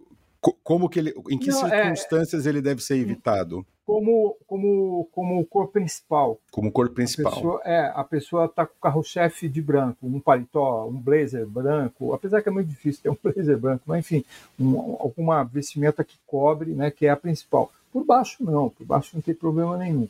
como 0.64 0.90
que 0.90 1.00
ele, 1.00 1.14
em 1.30 1.38
que 1.38 1.50
Não, 1.50 1.68
é, 1.68 1.94
circunstâncias 1.96 2.46
é, 2.46 2.50
ele 2.50 2.62
deve 2.62 2.82
ser 2.82 2.96
evitado? 2.96 3.66
Como, 3.86 4.38
como, 4.48 5.10
como 5.12 5.46
cor 5.46 5.68
principal. 5.68 6.40
Como 6.52 6.72
cor 6.72 6.90
principal. 6.92 7.34
A 7.34 7.36
pessoa, 7.36 7.62
é, 7.66 7.92
a 7.94 8.04
pessoa 8.06 8.46
está 8.46 8.66
com 8.66 8.76
o 8.78 8.82
carro-chefe 8.82 9.50
de 9.50 9.62
branco, 9.62 10.08
um 10.08 10.22
paletó, 10.22 10.88
um 10.88 10.98
blazer 10.98 11.46
branco, 11.46 12.14
apesar 12.14 12.42
que 12.42 12.48
é 12.48 12.52
muito 12.52 12.70
difícil 12.70 13.04
ter 13.04 13.10
um 13.10 13.18
blazer 13.22 13.58
branco, 13.58 13.84
mas 13.86 14.00
enfim, 14.00 14.24
um, 14.58 14.96
alguma 15.00 15.44
vestimenta 15.44 16.02
que 16.02 16.16
cobre, 16.26 16.72
né, 16.72 16.90
que 16.92 17.06
é 17.06 17.10
a 17.10 17.18
principal. 17.18 17.70
Por 17.92 18.06
baixo 18.06 18.42
não, 18.42 18.70
por 18.70 18.86
baixo 18.86 19.12
não 19.14 19.22
tem 19.22 19.36
problema 19.36 19.78
nenhum. 19.78 20.08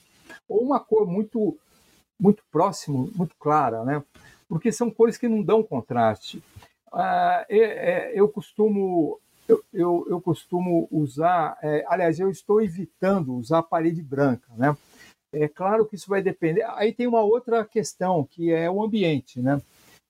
Ou 0.48 0.62
uma 0.62 0.80
cor 0.80 1.08
muito 1.08 1.58
muito 2.24 2.42
próximo, 2.50 3.12
muito 3.14 3.36
clara, 3.38 3.84
né? 3.84 4.02
Porque 4.48 4.72
são 4.72 4.90
cores 4.90 5.18
que 5.18 5.28
não 5.28 5.44
dão 5.44 5.62
contraste. 5.62 6.42
Ah, 6.90 7.46
é, 7.50 7.58
é, 7.58 8.12
eu 8.16 8.30
costumo 8.30 9.20
eu, 9.46 9.62
eu, 9.74 10.08
eu 10.10 10.22
costumo 10.22 10.88
usar, 10.90 11.58
é, 11.62 11.84
aliás, 11.90 12.18
eu 12.18 12.30
estou 12.30 12.62
evitando 12.62 13.36
usar 13.36 13.62
parede 13.62 14.02
branca, 14.02 14.48
né? 14.56 14.76
É 15.34 15.50
claro 15.50 15.86
que 15.86 15.96
isso 15.96 16.08
vai 16.08 16.22
depender. 16.22 16.64
Aí 16.76 16.94
tem 16.94 17.08
uma 17.08 17.22
outra 17.22 17.66
questão 17.66 18.24
que 18.24 18.54
é 18.54 18.72
o 18.72 18.82
ambiente, 18.82 19.42
né? 19.42 19.62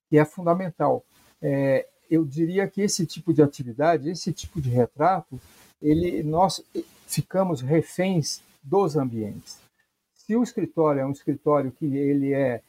Que 0.07 0.19
é 0.19 0.25
fundamental. 0.25 1.03
É, 1.41 1.87
eu 2.11 2.23
diria 2.23 2.67
que 2.67 2.81
esse 2.81 3.07
tipo 3.07 3.33
de 3.33 3.41
atividade, 3.41 4.09
esse 4.09 4.31
tipo 4.31 4.61
de 4.61 4.69
retrato, 4.69 5.41
ele 5.81 6.21
nós 6.21 6.63
ficamos 7.07 7.61
reféns 7.61 8.39
dos 8.61 8.95
ambientes 8.95 9.62
se 10.33 10.35
o 10.35 10.41
escritório 10.41 11.01
é 11.01 11.05
um 11.05 11.11
escritório 11.11 11.71
que 11.71 11.85
ele 11.85 12.33
é 12.33 12.61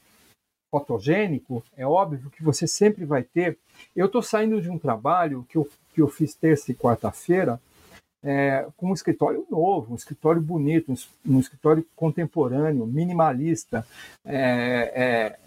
fotogênico, 0.70 1.64
é 1.74 1.86
óbvio 1.86 2.30
que 2.30 2.42
você 2.42 2.66
sempre 2.66 3.06
vai 3.06 3.22
ter. 3.22 3.58
Eu 3.96 4.06
estou 4.06 4.20
saindo 4.20 4.60
de 4.60 4.68
um 4.68 4.78
trabalho 4.78 5.46
que 5.48 5.56
eu, 5.56 5.66
que 5.94 6.02
eu 6.02 6.08
fiz 6.08 6.34
terça 6.34 6.70
e 6.70 6.74
quarta-feira 6.74 7.58
é, 8.22 8.66
com 8.76 8.90
um 8.90 8.92
escritório 8.92 9.46
novo, 9.50 9.92
um 9.92 9.96
escritório 9.96 10.42
bonito, 10.42 10.92
um, 10.92 10.96
um 11.36 11.40
escritório 11.40 11.86
contemporâneo, 11.96 12.86
minimalista. 12.86 13.86
É, 14.24 14.92
é, 14.94 15.38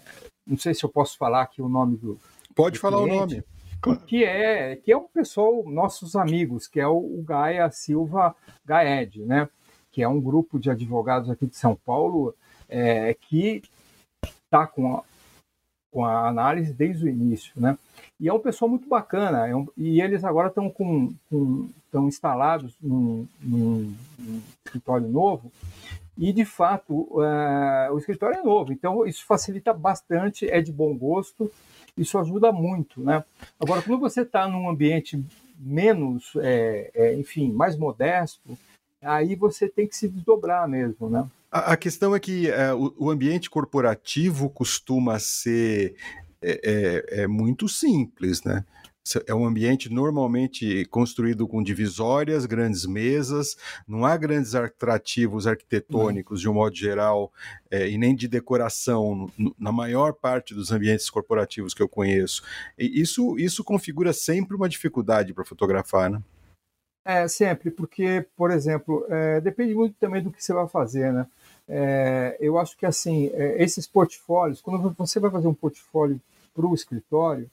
não 0.44 0.56
sei 0.58 0.74
se 0.74 0.84
eu 0.84 0.88
posso 0.88 1.16
falar 1.16 1.42
aqui 1.42 1.62
o 1.62 1.68
nome 1.68 1.96
do. 1.96 2.18
Pode 2.52 2.78
do 2.78 2.80
falar 2.80 3.04
cliente, 3.04 3.44
o 3.84 3.90
nome. 3.90 3.98
Que 4.06 4.24
é, 4.24 4.74
que 4.74 4.90
é 4.90 4.96
um 4.96 5.06
pessoal, 5.06 5.62
nossos 5.68 6.16
amigos, 6.16 6.66
que 6.66 6.80
é 6.80 6.88
o, 6.88 6.96
o 6.96 7.22
Gaia 7.22 7.70
Silva 7.70 8.34
Gaed, 8.66 9.24
né? 9.24 9.48
Que 9.98 10.02
é 10.04 10.06
um 10.06 10.20
grupo 10.20 10.60
de 10.60 10.70
advogados 10.70 11.28
aqui 11.28 11.44
de 11.44 11.56
São 11.56 11.74
Paulo 11.74 12.32
é, 12.68 13.14
que 13.14 13.64
está 14.22 14.64
com 14.64 14.94
a, 14.94 15.02
com 15.90 16.04
a 16.04 16.28
análise 16.28 16.72
desde 16.72 17.04
o 17.04 17.08
início, 17.08 17.52
né? 17.56 17.76
E 18.20 18.28
é 18.28 18.32
um 18.32 18.38
pessoal 18.38 18.68
muito 18.68 18.88
bacana, 18.88 19.48
é 19.48 19.56
um, 19.56 19.66
e 19.76 20.00
eles 20.00 20.22
agora 20.22 20.50
estão 20.50 20.70
com, 20.70 21.12
estão 21.84 22.06
instalados 22.06 22.76
num, 22.80 23.26
num, 23.40 23.92
num, 24.16 24.40
escritório 24.64 25.08
novo, 25.08 25.50
e 26.16 26.32
de 26.32 26.44
fato 26.44 26.94
uh, 26.94 27.92
o 27.92 27.98
escritório 27.98 28.38
é 28.38 28.42
novo, 28.44 28.72
então 28.72 29.04
isso 29.04 29.26
facilita 29.26 29.74
bastante, 29.74 30.48
é 30.48 30.60
de 30.60 30.70
bom 30.70 30.96
gosto, 30.96 31.50
isso 31.96 32.16
ajuda 32.20 32.52
muito, 32.52 33.00
né? 33.00 33.24
Agora, 33.58 33.82
quando 33.82 33.98
você 33.98 34.22
está 34.22 34.46
num 34.46 34.70
ambiente 34.70 35.20
menos, 35.58 36.34
é, 36.36 36.88
é, 36.94 37.14
enfim, 37.14 37.50
mais 37.50 37.76
modesto, 37.76 38.56
aí 39.02 39.34
você 39.34 39.68
tem 39.68 39.86
que 39.86 39.96
se 39.96 40.08
desdobrar 40.08 40.68
mesmo, 40.68 41.08
né? 41.08 41.26
A, 41.50 41.72
a 41.72 41.76
questão 41.76 42.14
é 42.14 42.20
que 42.20 42.50
é, 42.50 42.72
o, 42.74 42.94
o, 42.98 43.10
ambiente 43.10 43.48
corporativo 43.48 44.50
costuma 44.50 45.18
ser 45.18 45.94
é, 46.42 46.60
é, 47.12 47.22
é, 47.22 47.26
muito 47.26 47.68
simples, 47.68 48.42
né? 48.42 48.64
É 49.26 49.34
um 49.34 49.46
ambiente 49.46 49.88
normalmente 49.88 50.84
construído 50.90 51.48
com 51.48 51.62
divisórias, 51.62 52.44
grandes 52.44 52.84
mesas, 52.84 53.56
não 53.86 54.04
há 54.04 54.14
grandes 54.18 54.54
atrativos 54.54 55.46
arquitetônicos, 55.46 56.42
de 56.42 56.48
um 56.48 56.52
modo 56.52 56.76
geral, 56.76 57.32
é, 57.70 57.88
e 57.88 57.96
nem 57.96 58.14
de 58.14 58.28
decoração, 58.28 59.30
no, 59.38 59.56
na 59.58 59.72
maior 59.72 60.12
parte 60.12 60.52
dos 60.52 60.70
ambientes 60.70 61.08
corporativos 61.08 61.72
que 61.72 61.82
eu 61.82 61.88
conheço. 61.88 62.42
E 62.78 63.00
isso, 63.00 63.38
isso 63.38 63.64
configura 63.64 64.12
sempre 64.12 64.54
uma 64.54 64.68
dificuldade 64.68 65.32
para 65.32 65.42
fotografar, 65.42 66.10
né? 66.10 66.22
É, 67.04 67.26
sempre, 67.26 67.70
porque, 67.70 68.26
por 68.36 68.50
exemplo, 68.50 69.06
é, 69.08 69.40
depende 69.40 69.74
muito 69.74 69.94
também 69.98 70.22
do 70.22 70.30
que 70.30 70.44
você 70.44 70.52
vai 70.52 70.68
fazer, 70.68 71.12
né? 71.12 71.26
É, 71.66 72.36
eu 72.40 72.58
acho 72.58 72.76
que, 72.76 72.84
assim, 72.84 73.30
é, 73.32 73.62
esses 73.62 73.86
portfólios, 73.86 74.60
quando 74.60 74.94
você 74.96 75.18
vai 75.18 75.30
fazer 75.30 75.48
um 75.48 75.54
portfólio 75.54 76.20
para 76.54 76.66
o 76.66 76.74
escritório, 76.74 77.50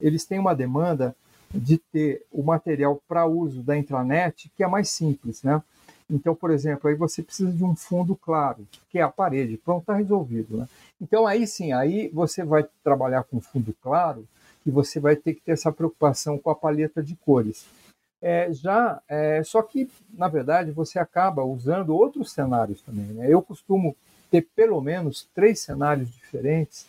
eles 0.00 0.24
têm 0.24 0.38
uma 0.38 0.54
demanda 0.54 1.14
de 1.52 1.78
ter 1.78 2.22
o 2.30 2.42
material 2.42 3.00
para 3.08 3.26
uso 3.26 3.62
da 3.62 3.76
intranet 3.76 4.50
que 4.54 4.62
é 4.62 4.66
mais 4.66 4.90
simples, 4.90 5.42
né? 5.42 5.62
Então, 6.10 6.34
por 6.34 6.50
exemplo, 6.50 6.88
aí 6.88 6.94
você 6.94 7.22
precisa 7.22 7.52
de 7.52 7.62
um 7.62 7.76
fundo 7.76 8.16
claro, 8.16 8.66
que 8.90 8.98
é 8.98 9.02
a 9.02 9.08
parede, 9.08 9.58
pronto, 9.58 9.80
está 9.80 9.94
resolvido, 9.94 10.56
né? 10.56 10.66
Então, 11.00 11.26
aí 11.26 11.46
sim, 11.46 11.72
aí 11.72 12.08
você 12.08 12.42
vai 12.42 12.66
trabalhar 12.82 13.24
com 13.24 13.40
fundo 13.40 13.74
claro 13.82 14.26
e 14.64 14.70
você 14.70 14.98
vai 14.98 15.16
ter 15.16 15.34
que 15.34 15.42
ter 15.42 15.52
essa 15.52 15.70
preocupação 15.70 16.38
com 16.38 16.50
a 16.50 16.54
paleta 16.54 17.02
de 17.02 17.14
cores. 17.14 17.66
É, 18.20 18.52
já, 18.52 19.00
é, 19.08 19.42
só 19.44 19.62
que, 19.62 19.88
na 20.12 20.28
verdade, 20.28 20.70
você 20.70 20.98
acaba 20.98 21.44
usando 21.44 21.94
outros 21.94 22.32
cenários 22.32 22.82
também. 22.82 23.06
Né? 23.06 23.26
Eu 23.32 23.40
costumo 23.40 23.96
ter 24.30 24.46
pelo 24.54 24.80
menos 24.80 25.28
três 25.34 25.60
cenários 25.60 26.10
diferentes 26.10 26.86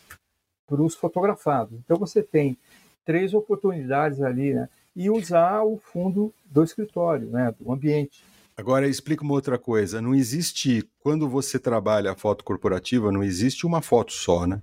para 0.67 0.81
os 0.81 0.95
fotografados. 0.95 1.77
Então, 1.79 1.97
você 1.97 2.21
tem 2.23 2.57
três 3.05 3.33
oportunidades 3.33 4.21
ali, 4.21 4.53
né? 4.53 4.69
E 4.95 5.09
usar 5.09 5.63
o 5.63 5.77
fundo 5.77 6.33
do 6.45 6.63
escritório, 6.63 7.27
né? 7.27 7.53
do 7.59 7.71
ambiente. 7.71 8.23
Agora, 8.57 8.87
explica 8.87 9.23
uma 9.23 9.33
outra 9.33 9.57
coisa. 9.57 10.01
Não 10.01 10.13
existe, 10.13 10.85
quando 10.99 11.29
você 11.29 11.57
trabalha 11.57 12.11
a 12.11 12.15
foto 12.15 12.43
corporativa, 12.43 13.11
não 13.11 13.23
existe 13.23 13.65
uma 13.65 13.81
foto 13.81 14.11
só, 14.11 14.45
né? 14.45 14.61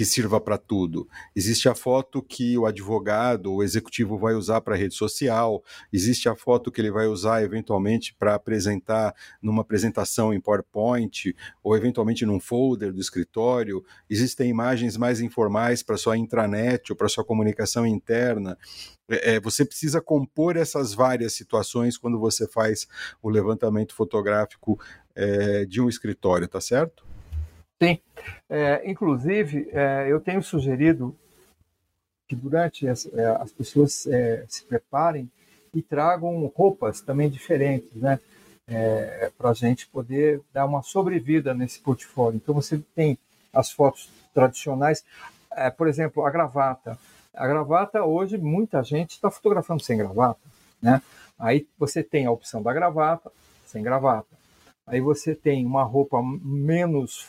Que 0.00 0.04
sirva 0.06 0.40
para 0.40 0.56
tudo. 0.56 1.06
Existe 1.36 1.68
a 1.68 1.74
foto 1.74 2.22
que 2.22 2.56
o 2.56 2.64
advogado, 2.64 3.52
o 3.52 3.62
executivo 3.62 4.16
vai 4.16 4.32
usar 4.32 4.62
para 4.62 4.74
rede 4.74 4.94
social, 4.94 5.62
existe 5.92 6.26
a 6.26 6.34
foto 6.34 6.72
que 6.72 6.80
ele 6.80 6.90
vai 6.90 7.06
usar 7.06 7.42
eventualmente 7.42 8.14
para 8.18 8.34
apresentar 8.34 9.14
numa 9.42 9.60
apresentação 9.60 10.32
em 10.32 10.40
PowerPoint 10.40 11.36
ou 11.62 11.76
eventualmente 11.76 12.24
num 12.24 12.40
folder 12.40 12.94
do 12.94 12.98
escritório. 12.98 13.84
Existem 14.08 14.48
imagens 14.48 14.96
mais 14.96 15.20
informais 15.20 15.82
para 15.82 15.98
sua 15.98 16.16
intranet 16.16 16.90
ou 16.90 16.96
para 16.96 17.06
sua 17.06 17.22
comunicação 17.22 17.86
interna. 17.86 18.56
É, 19.06 19.34
é, 19.34 19.40
você 19.40 19.66
precisa 19.66 20.00
compor 20.00 20.56
essas 20.56 20.94
várias 20.94 21.34
situações 21.34 21.98
quando 21.98 22.18
você 22.18 22.48
faz 22.48 22.88
o 23.22 23.28
levantamento 23.28 23.94
fotográfico 23.94 24.80
é, 25.14 25.66
de 25.66 25.78
um 25.78 25.90
escritório, 25.90 26.48
tá 26.48 26.58
certo? 26.58 27.09
Sim. 27.82 27.98
É, 28.48 28.82
inclusive, 28.90 29.70
é, 29.72 30.06
eu 30.08 30.20
tenho 30.20 30.42
sugerido 30.42 31.16
que 32.28 32.36
durante 32.36 32.86
as, 32.86 33.06
é, 33.06 33.26
as 33.40 33.50
pessoas 33.50 34.06
é, 34.06 34.44
se 34.48 34.64
preparem 34.64 35.30
e 35.74 35.80
tragam 35.80 36.44
roupas 36.54 37.00
também 37.00 37.30
diferentes, 37.30 37.94
né? 37.94 38.20
É, 38.68 39.32
para 39.36 39.50
a 39.50 39.54
gente 39.54 39.88
poder 39.88 40.40
dar 40.52 40.64
uma 40.64 40.82
sobrevida 40.82 41.52
nesse 41.52 41.80
portfólio. 41.80 42.36
Então, 42.36 42.54
você 42.54 42.78
tem 42.94 43.18
as 43.52 43.72
fotos 43.72 44.08
tradicionais, 44.32 45.04
é, 45.50 45.70
por 45.70 45.88
exemplo, 45.88 46.24
a 46.24 46.30
gravata. 46.30 46.96
A 47.34 47.48
gravata, 47.48 48.04
hoje, 48.04 48.38
muita 48.38 48.82
gente 48.84 49.12
está 49.12 49.28
fotografando 49.28 49.82
sem 49.82 49.98
gravata, 49.98 50.38
né? 50.80 51.02
Aí 51.36 51.66
você 51.78 52.02
tem 52.02 52.26
a 52.26 52.30
opção 52.30 52.62
da 52.62 52.72
gravata, 52.72 53.32
sem 53.66 53.82
gravata. 53.82 54.28
Aí 54.86 55.00
você 55.00 55.34
tem 55.34 55.66
uma 55.66 55.82
roupa 55.82 56.20
menos 56.22 57.26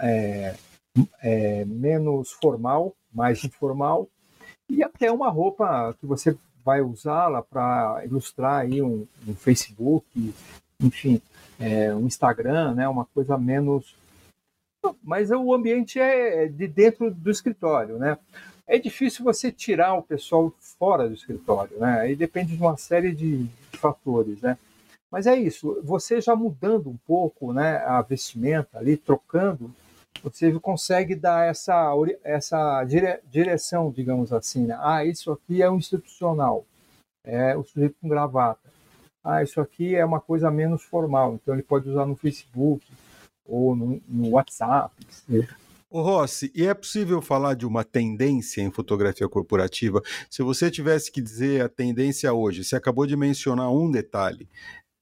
é, 0.00 0.54
é, 1.22 1.64
menos 1.64 2.32
formal, 2.32 2.94
mais 3.12 3.42
informal, 3.44 4.08
e 4.68 4.82
até 4.82 5.10
uma 5.10 5.30
roupa 5.30 5.94
que 5.98 6.06
você 6.06 6.36
vai 6.64 6.80
usá-la 6.82 7.42
para 7.42 8.02
ilustrar 8.04 8.62
aí 8.62 8.82
um, 8.82 9.06
um, 9.26 9.34
Facebook, 9.34 10.06
enfim, 10.80 11.20
é, 11.58 11.94
um 11.94 12.06
Instagram, 12.06 12.74
né, 12.74 12.88
uma 12.88 13.06
coisa 13.06 13.38
menos. 13.38 13.96
Mas 15.02 15.30
o 15.30 15.54
ambiente 15.54 15.98
é 15.98 16.46
de 16.46 16.66
dentro 16.66 17.10
do 17.10 17.30
escritório, 17.30 17.98
né? 17.98 18.16
É 18.66 18.78
difícil 18.78 19.24
você 19.24 19.50
tirar 19.50 19.94
o 19.94 20.02
pessoal 20.02 20.52
fora 20.60 21.08
do 21.08 21.14
escritório, 21.14 21.78
né? 21.78 22.00
Aí 22.00 22.14
depende 22.14 22.54
de 22.54 22.62
uma 22.62 22.76
série 22.76 23.12
de, 23.12 23.48
fatores, 23.78 24.40
né? 24.42 24.58
Mas 25.10 25.26
é 25.26 25.34
isso, 25.34 25.80
você 25.82 26.20
já 26.20 26.36
mudando 26.36 26.90
um 26.90 26.96
pouco, 27.06 27.52
né, 27.52 27.78
a 27.78 28.02
vestimenta 28.02 28.78
ali, 28.78 28.94
trocando 28.94 29.74
você 30.22 30.52
consegue 30.58 31.14
dar 31.14 31.46
essa, 31.46 31.92
essa 32.24 32.84
dire, 32.84 33.20
direção, 33.30 33.90
digamos 33.90 34.32
assim. 34.32 34.66
Né? 34.66 34.78
Ah, 34.80 35.04
isso 35.04 35.30
aqui 35.32 35.62
é 35.62 35.70
um 35.70 35.76
institucional, 35.76 36.64
é 37.24 37.56
o 37.56 37.64
sujeito 37.64 37.96
com 38.00 38.08
gravata. 38.08 38.68
Ah, 39.22 39.42
isso 39.42 39.60
aqui 39.60 39.94
é 39.94 40.04
uma 40.04 40.20
coisa 40.20 40.50
menos 40.50 40.82
formal, 40.82 41.34
então 41.34 41.54
ele 41.54 41.62
pode 41.62 41.88
usar 41.88 42.06
no 42.06 42.16
Facebook 42.16 42.86
ou 43.44 43.74
no, 43.74 44.00
no 44.08 44.30
WhatsApp. 44.30 44.94
Ô 45.90 46.02
Rossi, 46.02 46.52
e 46.54 46.66
é 46.66 46.74
possível 46.74 47.22
falar 47.22 47.54
de 47.54 47.66
uma 47.66 47.82
tendência 47.82 48.60
em 48.60 48.70
fotografia 48.70 49.26
corporativa? 49.26 50.02
Se 50.28 50.42
você 50.42 50.70
tivesse 50.70 51.10
que 51.10 51.22
dizer 51.22 51.62
a 51.62 51.68
tendência 51.68 52.30
hoje, 52.30 52.62
você 52.62 52.76
acabou 52.76 53.06
de 53.06 53.16
mencionar 53.16 53.72
um 53.72 53.90
detalhe, 53.90 54.46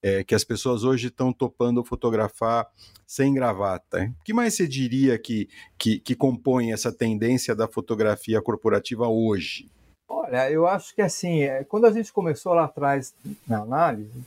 é, 0.07 0.23
que 0.23 0.37
as 0.37 0.45
pessoas 0.45 0.85
hoje 0.85 1.09
estão 1.09 1.33
topando 1.33 1.83
fotografar 1.83 2.71
sem 3.05 3.35
gravata. 3.35 4.15
O 4.21 4.25
que 4.25 4.33
mais 4.33 4.55
você 4.55 4.69
diria 4.69 5.19
que, 5.19 5.49
que, 5.77 5.99
que 5.99 6.15
compõe 6.15 6.73
essa 6.73 6.93
tendência 6.93 7.57
da 7.57 7.67
fotografia 7.67 8.41
corporativa 8.41 9.09
hoje? 9.09 9.69
Olha, 10.09 10.49
eu 10.49 10.65
acho 10.65 10.95
que 10.95 11.03
assim, 11.03 11.43
é, 11.43 11.65
quando 11.65 11.87
a 11.87 11.91
gente 11.91 12.13
começou 12.13 12.55
lá 12.55 12.67
atrás 12.67 13.13
na 13.49 13.63
análise, 13.63 14.23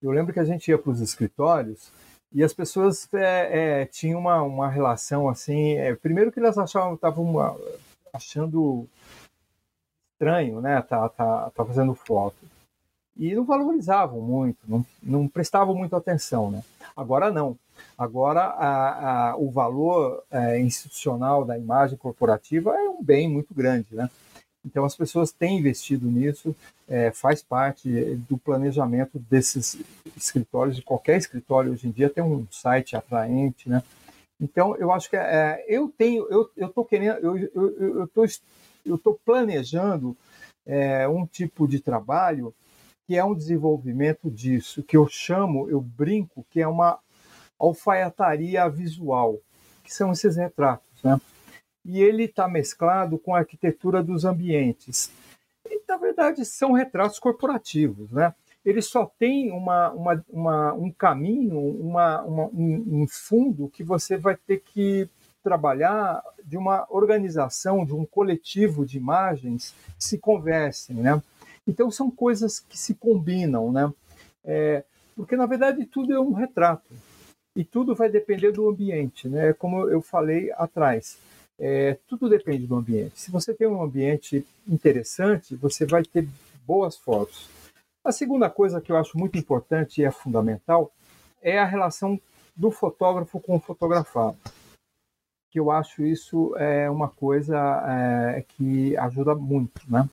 eu 0.00 0.12
lembro 0.12 0.32
que 0.32 0.38
a 0.38 0.44
gente 0.44 0.68
ia 0.68 0.78
para 0.78 0.92
os 0.92 1.00
escritórios 1.00 1.90
e 2.32 2.44
as 2.44 2.52
pessoas 2.52 3.12
é, 3.12 3.80
é, 3.80 3.86
tinham 3.86 4.20
uma, 4.20 4.40
uma 4.42 4.68
relação 4.68 5.28
assim. 5.28 5.72
É, 5.72 5.96
primeiro 5.96 6.30
que 6.30 6.38
elas 6.38 6.56
achavam, 6.56 6.94
estavam 6.94 7.58
achando 8.12 8.86
estranho, 10.12 10.60
né? 10.60 10.80
Tá, 10.82 11.08
tá, 11.08 11.50
tá 11.50 11.64
fazendo 11.64 11.92
foto. 11.92 12.36
E 13.18 13.34
não 13.34 13.44
valorizavam 13.44 14.20
muito, 14.20 14.58
não, 14.68 14.86
não 15.02 15.26
prestavam 15.26 15.74
muito 15.74 15.96
atenção, 15.96 16.50
né? 16.50 16.62
Agora 16.96 17.32
não. 17.32 17.58
Agora 17.96 18.40
a, 18.42 19.30
a, 19.30 19.36
o 19.36 19.50
valor 19.50 20.22
é, 20.30 20.60
institucional 20.60 21.44
da 21.44 21.58
imagem 21.58 21.98
corporativa 21.98 22.74
é 22.76 22.88
um 22.88 23.02
bem 23.02 23.28
muito 23.28 23.52
grande, 23.52 23.88
né? 23.92 24.08
Então 24.64 24.84
as 24.84 24.94
pessoas 24.94 25.32
têm 25.32 25.58
investido 25.58 26.06
nisso, 26.06 26.54
é, 26.86 27.10
faz 27.10 27.42
parte 27.42 27.88
do 28.28 28.36
planejamento 28.38 29.18
desses 29.18 29.78
escritórios, 30.16 30.76
de 30.76 30.82
qualquer 30.82 31.16
escritório 31.16 31.72
hoje 31.72 31.88
em 31.88 31.90
dia 31.90 32.10
tem 32.10 32.22
um 32.22 32.46
site 32.50 32.96
atraente, 32.96 33.68
né? 33.68 33.82
Então 34.40 34.76
eu 34.76 34.92
acho 34.92 35.10
que 35.10 35.16
é, 35.16 35.64
eu 35.68 35.92
tenho, 35.96 36.26
eu 36.30 36.48
eu 36.56 36.68
estou 36.68 36.84
querendo, 36.84 37.18
eu 37.18 37.36
eu 37.36 38.04
estou 38.04 38.26
eu 38.86 38.94
estou 38.94 39.18
planejando 39.24 40.16
é, 40.66 41.08
um 41.08 41.26
tipo 41.26 41.66
de 41.66 41.80
trabalho 41.80 42.54
que 43.08 43.16
é 43.16 43.24
um 43.24 43.34
desenvolvimento 43.34 44.30
disso, 44.30 44.82
que 44.82 44.94
eu 44.94 45.08
chamo, 45.08 45.66
eu 45.70 45.80
brinco, 45.80 46.44
que 46.50 46.60
é 46.60 46.68
uma 46.68 46.98
alfaiataria 47.58 48.68
visual, 48.68 49.38
que 49.82 49.92
são 49.92 50.12
esses 50.12 50.36
retratos, 50.36 51.02
né? 51.02 51.18
e 51.82 52.02
ele 52.02 52.24
está 52.24 52.46
mesclado 52.46 53.18
com 53.18 53.34
a 53.34 53.38
arquitetura 53.38 54.02
dos 54.02 54.26
ambientes. 54.26 55.10
E, 55.64 55.80
na 55.88 55.96
verdade, 55.96 56.44
são 56.44 56.72
retratos 56.72 57.18
corporativos, 57.18 58.12
né? 58.12 58.34
Ele 58.62 58.82
só 58.82 59.06
tem 59.18 59.50
uma, 59.52 59.90
uma, 59.92 60.24
uma 60.28 60.74
um 60.74 60.92
caminho, 60.92 61.58
uma, 61.58 62.20
uma, 62.20 62.44
um, 62.48 63.02
um 63.02 63.06
fundo 63.08 63.70
que 63.70 63.82
você 63.82 64.18
vai 64.18 64.36
ter 64.36 64.60
que 64.60 65.08
trabalhar 65.42 66.22
de 66.44 66.58
uma 66.58 66.86
organização, 66.90 67.86
de 67.86 67.94
um 67.94 68.04
coletivo 68.04 68.84
de 68.84 68.98
imagens 68.98 69.74
que 69.96 70.04
se 70.04 70.18
conversem, 70.18 70.96
né? 70.96 71.22
Então 71.68 71.90
são 71.90 72.10
coisas 72.10 72.58
que 72.58 72.78
se 72.78 72.94
combinam, 72.94 73.70
né? 73.70 73.92
É, 74.42 74.82
porque 75.14 75.36
na 75.36 75.44
verdade 75.44 75.84
tudo 75.84 76.14
é 76.14 76.18
um 76.18 76.32
retrato 76.32 76.94
e 77.54 77.62
tudo 77.62 77.94
vai 77.94 78.08
depender 78.08 78.52
do 78.52 78.66
ambiente, 78.66 79.28
né? 79.28 79.52
Como 79.52 79.86
eu 79.86 80.00
falei 80.00 80.50
atrás. 80.52 81.18
É, 81.60 81.98
tudo 82.06 82.28
depende 82.28 82.66
do 82.66 82.76
ambiente. 82.76 83.20
Se 83.20 83.30
você 83.30 83.52
tem 83.52 83.66
um 83.66 83.82
ambiente 83.82 84.46
interessante, 84.66 85.54
você 85.56 85.84
vai 85.84 86.02
ter 86.02 86.26
boas 86.64 86.96
fotos. 86.96 87.48
A 88.02 88.12
segunda 88.12 88.48
coisa 88.48 88.80
que 88.80 88.90
eu 88.90 88.96
acho 88.96 89.18
muito 89.18 89.36
importante 89.36 90.00
e 90.00 90.04
é 90.04 90.10
fundamental 90.10 90.90
é 91.42 91.58
a 91.58 91.64
relação 91.66 92.18
do 92.56 92.70
fotógrafo 92.70 93.40
com 93.40 93.56
o 93.56 93.60
fotografado. 93.60 94.38
Que 95.50 95.58
eu 95.60 95.70
acho 95.70 96.02
isso 96.04 96.56
é 96.56 96.88
uma 96.88 97.08
coisa 97.08 97.56
é, 98.36 98.44
que 98.48 98.96
ajuda 98.96 99.34
muito, 99.34 99.82
né? 99.88 100.08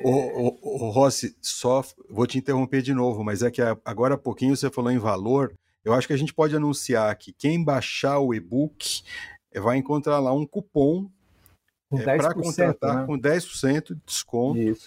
O, 0.00 0.10
o, 0.10 0.86
o, 0.86 0.90
Rossi, 0.90 1.36
só 1.40 1.84
vou 2.08 2.26
te 2.26 2.38
interromper 2.38 2.80
de 2.80 2.94
novo, 2.94 3.22
mas 3.22 3.42
é 3.42 3.50
que 3.50 3.60
agora 3.84 4.14
há 4.14 4.18
pouquinho 4.18 4.56
você 4.56 4.70
falou 4.70 4.90
em 4.90 4.98
valor. 4.98 5.52
Eu 5.84 5.92
acho 5.92 6.06
que 6.06 6.12
a 6.12 6.16
gente 6.16 6.32
pode 6.32 6.56
anunciar 6.56 7.14
que 7.16 7.32
quem 7.32 7.62
baixar 7.62 8.18
o 8.18 8.32
e-book 8.32 9.02
é, 9.52 9.60
vai 9.60 9.76
encontrar 9.76 10.18
lá 10.18 10.32
um 10.32 10.46
cupom 10.46 11.10
é, 11.92 12.02
para 12.16 12.34
contratar 12.34 13.00
né? 13.00 13.06
com 13.06 13.18
10% 13.18 13.94
de 13.94 14.00
desconto 14.06 14.78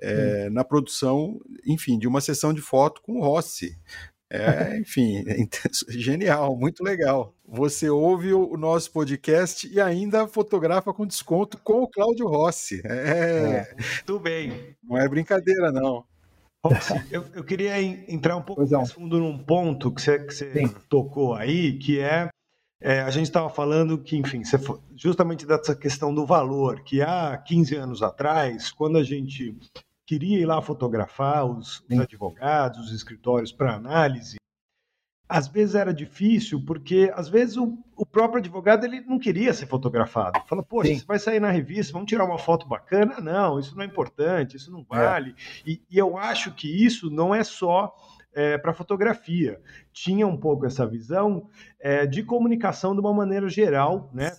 é, 0.00 0.48
na 0.50 0.64
produção, 0.64 1.40
enfim, 1.66 1.98
de 1.98 2.08
uma 2.08 2.20
sessão 2.20 2.52
de 2.52 2.60
foto 2.60 3.02
com 3.02 3.18
o 3.18 3.20
Rossi. 3.20 3.78
É, 4.30 4.78
enfim, 4.80 5.24
é 5.26 5.46
genial, 5.88 6.56
muito 6.56 6.82
legal. 6.82 7.34
Você 7.56 7.88
ouve 7.88 8.34
o 8.34 8.56
nosso 8.56 8.90
podcast 8.90 9.72
e 9.72 9.80
ainda 9.80 10.26
fotografa 10.26 10.92
com 10.92 11.06
desconto 11.06 11.56
com 11.58 11.84
o 11.84 11.88
Cláudio 11.88 12.26
Rossi. 12.26 12.82
É, 12.84 13.68
é. 13.70 13.76
Tudo 14.04 14.18
bem. 14.18 14.76
Não 14.82 14.98
é 14.98 15.08
brincadeira, 15.08 15.70
não. 15.70 16.04
Rossi, 16.64 16.94
eu, 17.12 17.24
eu 17.32 17.44
queria 17.44 17.80
entrar 17.80 18.36
um 18.36 18.42
pouco 18.42 18.68
mais 18.68 18.90
fundo 18.90 19.20
num 19.20 19.38
ponto 19.38 19.92
que 19.92 20.02
você, 20.02 20.18
que 20.18 20.34
você 20.34 20.68
tocou 20.88 21.34
aí, 21.34 21.78
que 21.78 22.00
é 22.00 22.28
é, 22.80 23.00
a 23.00 23.10
gente 23.10 23.26
estava 23.26 23.48
falando 23.48 23.96
que, 23.98 24.16
enfim, 24.16 24.42
justamente 24.96 25.46
dessa 25.46 25.76
questão 25.76 26.12
do 26.12 26.26
valor, 26.26 26.82
que 26.82 27.00
há 27.00 27.36
15 27.38 27.76
anos 27.76 28.02
atrás, 28.02 28.72
quando 28.72 28.98
a 28.98 29.02
gente 29.04 29.56
queria 30.04 30.40
ir 30.40 30.44
lá 30.44 30.60
fotografar 30.60 31.46
os, 31.46 31.82
os 31.88 31.98
advogados, 31.98 32.86
os 32.86 32.92
escritórios 32.92 33.52
para 33.52 33.76
análise, 33.76 34.36
às 35.28 35.48
vezes 35.48 35.74
era 35.74 35.92
difícil, 35.92 36.62
porque 36.64 37.10
às 37.14 37.28
vezes 37.28 37.56
o, 37.56 37.78
o, 37.96 38.04
próprio 38.04 38.40
advogado 38.40 38.84
ele 38.84 39.00
não 39.00 39.18
queria 39.18 39.54
ser 39.54 39.66
fotografado. 39.66 40.40
Fala, 40.46 40.62
poxa, 40.62 40.88
Sim. 40.88 40.98
você 40.98 41.06
vai 41.06 41.18
sair 41.18 41.40
na 41.40 41.50
revista, 41.50 41.92
vamos 41.92 42.08
tirar 42.08 42.24
uma 42.24 42.38
foto 42.38 42.68
bacana? 42.68 43.20
Não, 43.20 43.58
isso 43.58 43.74
não 43.74 43.82
é 43.82 43.86
importante, 43.86 44.56
isso 44.56 44.70
não 44.70 44.80
é. 44.80 44.84
vale. 44.88 45.30
É. 45.30 45.70
E, 45.70 45.82
e 45.90 45.98
eu 45.98 46.18
acho 46.18 46.52
que 46.52 46.68
isso 46.68 47.10
não 47.10 47.34
é 47.34 47.42
só 47.42 47.94
é, 48.34 48.58
para 48.58 48.74
fotografia. 48.74 49.60
Tinha 49.92 50.26
um 50.26 50.36
pouco 50.36 50.66
essa 50.66 50.86
visão 50.86 51.48
é, 51.80 52.04
de 52.04 52.22
comunicação 52.22 52.92
de 52.94 53.00
uma 53.00 53.12
maneira 53.12 53.48
geral, 53.48 54.10
né, 54.12 54.32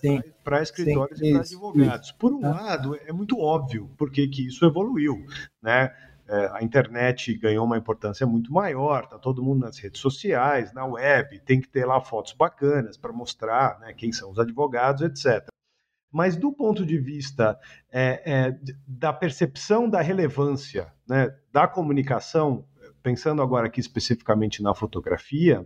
para 0.44 0.62
escritórios 0.62 1.18
Sim, 1.18 1.28
e 1.28 1.32
para 1.32 1.40
advogados. 1.40 2.08
Isso. 2.08 2.18
Por 2.18 2.32
um 2.32 2.40
lado, 2.40 2.96
é 3.06 3.12
muito 3.12 3.40
óbvio 3.40 3.90
porque 3.96 4.28
que 4.28 4.46
isso 4.46 4.64
evoluiu, 4.64 5.24
né? 5.62 5.92
É, 6.28 6.50
a 6.52 6.62
internet 6.62 7.36
ganhou 7.38 7.64
uma 7.64 7.78
importância 7.78 8.26
muito 8.26 8.52
maior, 8.52 9.04
está 9.04 9.18
todo 9.18 9.42
mundo 9.42 9.60
nas 9.60 9.78
redes 9.78 10.00
sociais, 10.00 10.72
na 10.72 10.84
web, 10.84 11.38
tem 11.40 11.60
que 11.60 11.68
ter 11.68 11.84
lá 11.84 12.00
fotos 12.00 12.32
bacanas 12.32 12.96
para 12.96 13.12
mostrar 13.12 13.78
né, 13.78 13.92
quem 13.92 14.12
são 14.12 14.30
os 14.32 14.38
advogados, 14.38 15.02
etc. 15.02 15.46
Mas 16.10 16.36
do 16.36 16.52
ponto 16.52 16.84
de 16.84 16.98
vista 16.98 17.58
é, 17.92 18.22
é, 18.24 18.58
da 18.86 19.12
percepção 19.12 19.88
da 19.88 20.00
relevância 20.00 20.92
né, 21.08 21.32
da 21.52 21.68
comunicação 21.68 22.66
pensando 23.06 23.40
agora 23.40 23.68
aqui 23.68 23.78
especificamente 23.78 24.60
na 24.60 24.74
fotografia, 24.74 25.64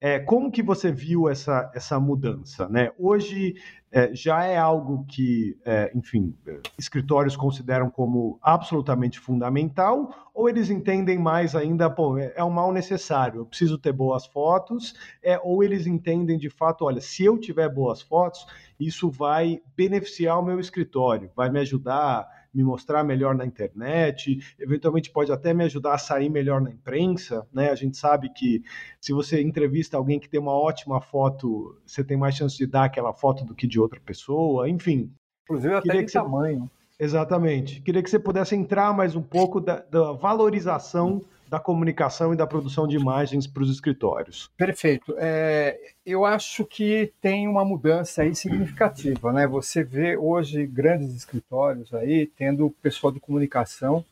é, 0.00 0.18
como 0.18 0.50
que 0.50 0.64
você 0.64 0.90
viu 0.90 1.28
essa, 1.28 1.70
essa 1.72 2.00
mudança? 2.00 2.68
Né? 2.68 2.90
Hoje 2.98 3.54
é, 3.92 4.12
já 4.12 4.44
é 4.44 4.58
algo 4.58 5.04
que, 5.06 5.56
é, 5.64 5.92
enfim, 5.94 6.34
escritórios 6.76 7.36
consideram 7.36 7.88
como 7.88 8.36
absolutamente 8.42 9.20
fundamental, 9.20 10.28
ou 10.34 10.48
eles 10.48 10.68
entendem 10.68 11.20
mais 11.20 11.54
ainda, 11.54 11.88
pô, 11.88 12.18
é, 12.18 12.32
é 12.34 12.42
um 12.42 12.50
mal 12.50 12.72
necessário, 12.72 13.42
eu 13.42 13.46
preciso 13.46 13.78
ter 13.78 13.92
boas 13.92 14.26
fotos, 14.26 14.92
é, 15.22 15.38
ou 15.44 15.62
eles 15.62 15.86
entendem 15.86 16.36
de 16.36 16.50
fato, 16.50 16.84
olha, 16.84 17.00
se 17.00 17.24
eu 17.24 17.38
tiver 17.38 17.68
boas 17.68 18.02
fotos, 18.02 18.44
isso 18.78 19.08
vai 19.08 19.60
beneficiar 19.76 20.40
o 20.40 20.44
meu 20.44 20.58
escritório, 20.58 21.30
vai 21.36 21.48
me 21.48 21.60
ajudar 21.60 22.26
me 22.56 22.64
mostrar 22.64 23.04
melhor 23.04 23.34
na 23.34 23.44
internet, 23.44 24.38
eventualmente 24.58 25.10
pode 25.10 25.30
até 25.30 25.52
me 25.52 25.64
ajudar 25.64 25.92
a 25.92 25.98
sair 25.98 26.30
melhor 26.30 26.58
na 26.58 26.70
imprensa, 26.70 27.46
né? 27.52 27.70
A 27.70 27.74
gente 27.74 27.98
sabe 27.98 28.30
que 28.30 28.62
se 28.98 29.12
você 29.12 29.42
entrevista 29.42 29.98
alguém 29.98 30.18
que 30.18 30.28
tem 30.28 30.40
uma 30.40 30.54
ótima 30.54 30.98
foto, 31.02 31.78
você 31.84 32.02
tem 32.02 32.16
mais 32.16 32.34
chance 32.34 32.56
de 32.56 32.66
dar 32.66 32.84
aquela 32.84 33.12
foto 33.12 33.44
do 33.44 33.54
que 33.54 33.66
de 33.66 33.78
outra 33.78 34.00
pessoa, 34.00 34.70
enfim. 34.70 35.12
Inclusive 35.44 35.74
até 35.74 36.02
de 36.02 36.10
tamanho. 36.10 36.70
Exatamente. 36.98 37.82
Queria 37.82 38.02
que 38.02 38.08
você 38.08 38.18
pudesse 38.18 38.56
entrar 38.56 38.96
mais 38.96 39.14
um 39.14 39.22
pouco 39.22 39.60
da, 39.60 39.80
da 39.90 40.12
valorização 40.12 41.20
da 41.48 41.60
comunicação 41.60 42.32
e 42.32 42.36
da 42.36 42.46
produção 42.46 42.86
de 42.88 42.96
imagens 42.96 43.46
para 43.46 43.62
os 43.62 43.70
escritórios. 43.70 44.50
Perfeito. 44.56 45.14
É, 45.18 45.78
eu 46.04 46.24
acho 46.24 46.64
que 46.64 47.12
tem 47.20 47.46
uma 47.46 47.64
mudança 47.64 48.22
aí 48.22 48.34
significativa, 48.34 49.32
né? 49.32 49.46
Você 49.46 49.84
vê 49.84 50.16
hoje 50.16 50.66
grandes 50.66 51.14
escritórios 51.14 51.94
aí 51.94 52.26
tendo 52.36 52.70
pessoal 52.82 53.12
de 53.12 53.20
comunicação 53.20 54.04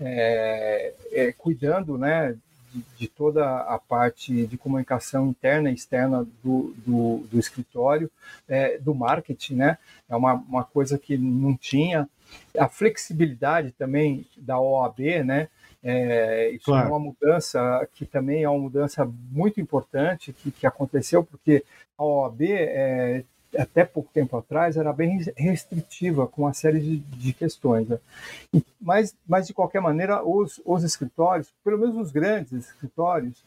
é, 0.00 0.94
é, 1.12 1.32
cuidando, 1.32 1.98
né, 1.98 2.36
de, 2.72 2.84
de, 2.96 3.08
toda 3.08 3.60
a 3.60 3.78
parte 3.78 4.46
de 4.46 4.56
comunicação 4.56 5.28
interna 5.28 5.70
e 5.70 5.74
externa 5.74 6.26
do, 6.42 6.74
do, 6.86 7.26
do 7.30 7.38
escritório, 7.38 8.10
é, 8.48 8.78
do 8.78 8.94
marketing, 8.94 9.56
né? 9.56 9.78
É 10.08 10.16
uma, 10.16 10.34
uma 10.34 10.64
coisa 10.64 10.98
que 10.98 11.18
não 11.18 11.56
tinha. 11.56 12.08
A 12.56 12.68
flexibilidade 12.68 13.72
também 13.72 14.24
da 14.36 14.58
OAB, 14.58 15.00
né? 15.24 15.48
É, 15.82 16.50
isso 16.50 16.66
claro. 16.66 16.88
é 16.88 16.90
uma 16.90 16.98
mudança 16.98 17.88
que 17.94 18.04
também 18.04 18.42
é 18.42 18.48
uma 18.48 18.58
mudança 18.58 19.04
muito 19.30 19.60
importante 19.60 20.32
que, 20.32 20.50
que 20.50 20.66
aconteceu, 20.66 21.24
porque 21.24 21.64
a 21.96 22.04
OAB 22.04 22.42
é, 22.42 23.24
até 23.58 23.84
pouco 23.84 24.10
tempo 24.12 24.36
atrás, 24.36 24.76
era 24.76 24.92
bem 24.92 25.18
restritiva 25.36 26.26
com 26.26 26.42
uma 26.42 26.52
série 26.52 26.80
de, 26.80 26.96
de 26.98 27.32
questões. 27.32 27.88
Né? 27.88 27.98
E, 28.54 28.64
mas, 28.80 29.14
mas, 29.26 29.46
de 29.46 29.54
qualquer 29.54 29.80
maneira, 29.80 30.22
os, 30.22 30.60
os 30.64 30.84
escritórios, 30.84 31.52
pelo 31.64 31.78
menos 31.78 31.96
os 31.96 32.12
grandes 32.12 32.52
escritórios, 32.52 33.42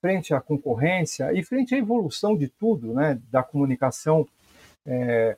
frente 0.00 0.34
à 0.34 0.40
concorrência 0.40 1.32
e 1.32 1.42
frente 1.42 1.74
à 1.74 1.78
evolução 1.78 2.36
de 2.36 2.48
tudo, 2.48 2.92
né, 2.92 3.18
da 3.30 3.42
comunicação, 3.42 4.26
é, 4.86 5.36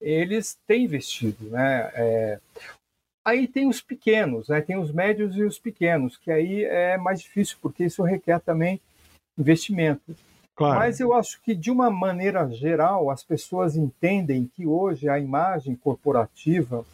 eles 0.00 0.58
têm 0.66 0.84
investido. 0.84 1.50
Né? 1.50 1.90
É, 1.94 2.40
aí 3.28 3.46
tem 3.46 3.68
os 3.68 3.80
pequenos, 3.80 4.48
né, 4.48 4.60
tem 4.60 4.78
os 4.78 4.92
médios 4.92 5.36
e 5.36 5.42
os 5.42 5.58
pequenos, 5.58 6.16
que 6.16 6.30
aí 6.30 6.64
é 6.64 6.96
mais 6.96 7.20
difícil, 7.20 7.56
porque 7.60 7.84
isso 7.84 8.02
requer 8.02 8.40
também 8.40 8.80
investimento. 9.38 10.14
Claro. 10.56 10.80
Mas 10.80 10.98
eu 10.98 11.14
acho 11.14 11.40
que, 11.42 11.54
de 11.54 11.70
uma 11.70 11.88
maneira 11.88 12.48
geral, 12.50 13.10
as 13.10 13.22
pessoas 13.22 13.76
entendem 13.76 14.50
que 14.56 14.66
hoje 14.66 15.08
a 15.08 15.18
imagem 15.18 15.76
corporativa, 15.76 16.84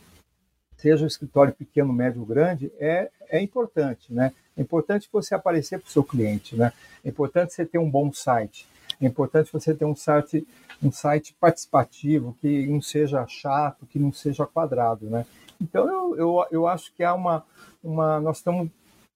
seja 0.76 1.04
o 1.04 1.06
escritório 1.06 1.54
pequeno, 1.54 1.90
médio 1.90 2.20
ou 2.20 2.26
grande, 2.26 2.70
é, 2.78 3.08
é 3.30 3.40
importante. 3.40 4.12
Né? 4.12 4.34
É 4.54 4.60
importante 4.60 5.08
você 5.10 5.34
aparecer 5.34 5.78
para 5.78 5.88
o 5.88 5.90
seu 5.90 6.04
cliente. 6.04 6.54
Né? 6.54 6.74
É 7.02 7.08
importante 7.08 7.54
você 7.54 7.64
ter 7.64 7.78
um 7.78 7.90
bom 7.90 8.12
site. 8.12 8.68
É 9.00 9.06
importante 9.06 9.50
você 9.50 9.72
ter 9.72 9.86
um 9.86 9.96
site, 9.96 10.46
um 10.82 10.92
site 10.92 11.34
participativo, 11.40 12.36
que 12.42 12.66
não 12.66 12.82
seja 12.82 13.26
chato, 13.26 13.86
que 13.86 13.98
não 13.98 14.12
seja 14.12 14.44
quadrado. 14.44 15.08
Né? 15.08 15.24
Então, 15.60 15.88
eu, 15.88 16.16
eu, 16.16 16.46
eu 16.50 16.66
acho 16.66 16.92
que 16.94 17.02
há 17.02 17.14
uma, 17.14 17.44
uma. 17.82 18.20
Nós 18.20 18.38
estamos 18.38 18.70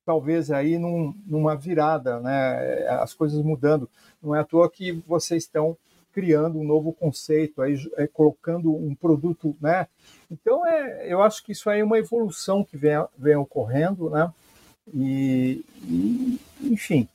talvez 0.04 0.50
aí 0.50 0.78
num, 0.78 1.14
numa 1.26 1.54
virada, 1.54 2.18
né? 2.20 2.86
as 2.88 3.12
coisas 3.12 3.42
mudando. 3.42 3.88
Não 4.22 4.34
é 4.34 4.40
à 4.40 4.44
toa 4.44 4.70
que 4.70 4.92
vocês 5.06 5.44
estão 5.44 5.76
criando 6.12 6.58
um 6.58 6.64
novo 6.64 6.92
conceito, 6.92 7.60
aí, 7.62 7.76
é, 7.96 8.06
colocando 8.06 8.74
um 8.74 8.94
produto, 8.94 9.54
né? 9.60 9.86
Então, 10.30 10.66
é, 10.66 11.12
eu 11.12 11.22
acho 11.22 11.44
que 11.44 11.52
isso 11.52 11.68
aí 11.68 11.80
é 11.80 11.84
uma 11.84 11.98
evolução 11.98 12.64
que 12.64 12.76
vem, 12.76 12.94
vem 13.16 13.36
ocorrendo, 13.36 14.10
né? 14.10 14.32
E, 14.92 15.62
e, 15.82 16.40
enfim, 16.62 17.06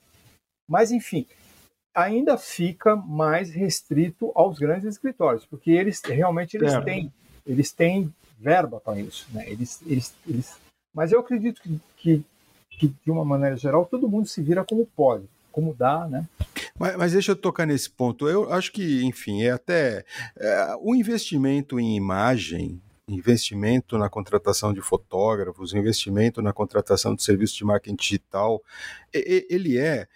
mas 0.68 0.92
enfim, 0.92 1.26
ainda 1.94 2.38
fica 2.38 2.96
mais 2.96 3.50
restrito 3.50 4.32
aos 4.36 4.58
grandes 4.58 4.86
escritórios, 4.86 5.46
porque 5.46 5.72
eles 5.72 6.02
realmente 6.02 6.56
eles 6.56 6.74
têm, 6.84 7.12
eles 7.46 7.72
têm 7.72 8.14
verba 8.44 8.80
para 8.80 9.00
isso, 9.00 9.26
né? 9.32 9.50
Eles, 9.50 9.82
eles, 9.86 10.14
eles, 10.28 10.58
mas 10.94 11.12
eu 11.12 11.20
acredito 11.20 11.62
que, 11.62 11.80
que 11.98 12.26
que, 12.78 12.94
de 13.04 13.12
uma 13.12 13.24
maneira 13.24 13.56
geral, 13.56 13.86
todo 13.86 14.10
mundo 14.10 14.28
se 14.28 14.42
vira 14.42 14.64
como 14.64 14.86
pode, 14.86 15.26
como 15.52 15.74
dá, 15.74 16.08
né? 16.08 16.28
Mas, 16.78 16.96
mas 16.96 17.12
deixa 17.14 17.32
eu 17.32 17.36
tocar 17.36 17.66
nesse 17.66 17.90
ponto. 17.90 18.28
Eu 18.28 18.52
acho 18.52 18.72
que, 18.72 19.04
enfim, 19.04 19.44
é 19.44 19.52
até 19.52 20.04
é, 20.36 20.76
o 20.80 20.96
investimento 20.96 21.80
em 21.80 21.96
imagem, 21.96 22.82
investimento 23.08 23.98
na 23.98 24.10
contratação 24.10 24.74
de 24.74 24.82
fotógrafos, 24.82 25.74
investimento 25.74 26.42
na 26.42 26.52
contratação 26.52 27.16
de 27.16 27.24
serviços 27.24 27.56
de 27.56 27.66
marketing 27.66 27.96
digital, 27.96 28.62
ele 29.14 29.78
é, 29.78 30.08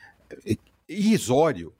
é 0.45 0.57
irrisório 0.89 1.73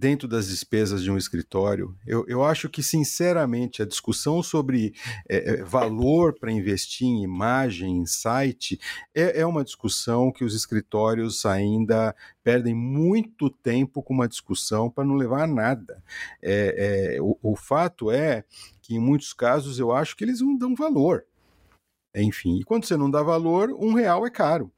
dentro 0.00 0.26
das 0.26 0.48
despesas 0.48 1.02
de 1.02 1.10
um 1.10 1.18
escritório. 1.18 1.94
Eu, 2.06 2.24
eu 2.26 2.42
acho 2.42 2.70
que, 2.70 2.82
sinceramente, 2.82 3.82
a 3.82 3.86
discussão 3.86 4.42
sobre 4.42 4.94
é, 5.28 5.50
é 5.50 5.62
valor 5.62 6.32
para 6.32 6.50
investir 6.50 7.06
em 7.06 7.22
imagem, 7.22 7.98
em 7.98 8.06
site, 8.06 8.80
é, 9.14 9.40
é 9.40 9.46
uma 9.46 9.62
discussão 9.62 10.32
que 10.32 10.42
os 10.42 10.54
escritórios 10.54 11.44
ainda 11.44 12.16
perdem 12.42 12.74
muito 12.74 13.50
tempo 13.50 14.02
com 14.02 14.14
uma 14.14 14.26
discussão 14.26 14.88
para 14.88 15.04
não 15.04 15.16
levar 15.16 15.42
a 15.42 15.46
nada. 15.46 16.02
É, 16.42 17.16
é, 17.16 17.20
o, 17.20 17.36
o 17.42 17.54
fato 17.54 18.10
é 18.10 18.42
que, 18.80 18.94
em 18.94 18.98
muitos 18.98 19.34
casos, 19.34 19.78
eu 19.78 19.92
acho 19.92 20.16
que 20.16 20.24
eles 20.24 20.40
não 20.40 20.56
dão 20.56 20.74
valor. 20.74 21.26
Enfim, 22.14 22.58
e 22.58 22.64
quando 22.64 22.86
você 22.86 22.96
não 22.96 23.10
dá 23.10 23.22
valor, 23.22 23.70
um 23.78 23.92
real 23.92 24.26
é 24.26 24.30
caro. 24.30 24.72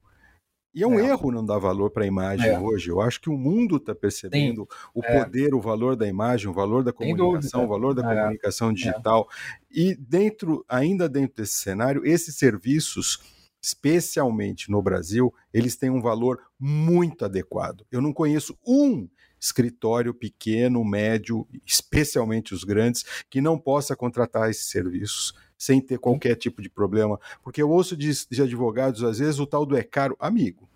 E 0.75 0.83
é 0.83 0.87
um 0.87 0.99
é. 0.99 1.09
erro 1.09 1.31
não 1.31 1.45
dar 1.45 1.59
valor 1.59 1.91
para 1.91 2.05
a 2.05 2.07
imagem 2.07 2.49
é. 2.49 2.59
hoje. 2.59 2.89
Eu 2.89 3.01
acho 3.01 3.21
que 3.21 3.29
o 3.29 3.37
mundo 3.37 3.77
está 3.77 3.95
percebendo 3.95 4.63
Sim. 4.63 4.79
o 4.95 5.05
é. 5.05 5.19
poder, 5.25 5.55
o 5.55 5.61
valor 5.61 5.97
da 5.97 6.09
imagem, 6.09 6.49
o 6.49 6.53
valor 6.53 6.83
da 6.83 6.93
comunicação, 6.93 7.65
o 7.65 7.69
valor 7.69 7.95
da 7.95 8.03
é. 8.11 8.17
comunicação 8.17 8.71
é. 8.71 8.73
digital. 8.73 9.29
E 9.71 9.95
dentro, 9.95 10.65
ainda 10.69 11.09
dentro 11.09 11.37
desse 11.37 11.55
cenário, 11.55 12.07
esses 12.07 12.37
serviços, 12.37 13.21
especialmente 13.63 14.71
no 14.71 14.81
Brasil, 14.81 15.33
eles 15.53 15.77
têm 15.77 15.91
um 15.91 16.01
valor 16.01 16.41
muito 16.59 17.25
adequado. 17.25 17.85
Eu 17.91 18.01
não 18.01 18.13
conheço 18.13 18.59
um 18.67 19.09
escritório 19.39 20.15
pequeno, 20.15 20.85
médio, 20.85 21.47
especialmente 21.67 22.55
os 22.55 22.63
grandes, 22.65 23.05
que 23.29 23.41
não 23.41 23.59
possa 23.59 23.97
contratar 23.97 24.49
esses 24.49 24.71
serviços 24.71 25.35
sem 25.63 25.81
ter 25.81 25.97
qualquer 25.97 26.35
tipo 26.35 26.61
de 26.61 26.69
problema. 26.69 27.21
Porque 27.41 27.63
eu 27.63 27.71
ouço 27.71 27.97
de, 27.97 28.11
de 28.29 28.43
advogados, 28.43 29.05
às 29.05 29.21
vezes, 29.21 29.39
o 29.39 29.47
tal 29.47 29.65
do 29.65 29.77
é 29.77 29.83
caro. 29.85 30.17
Amigo, 30.19 30.69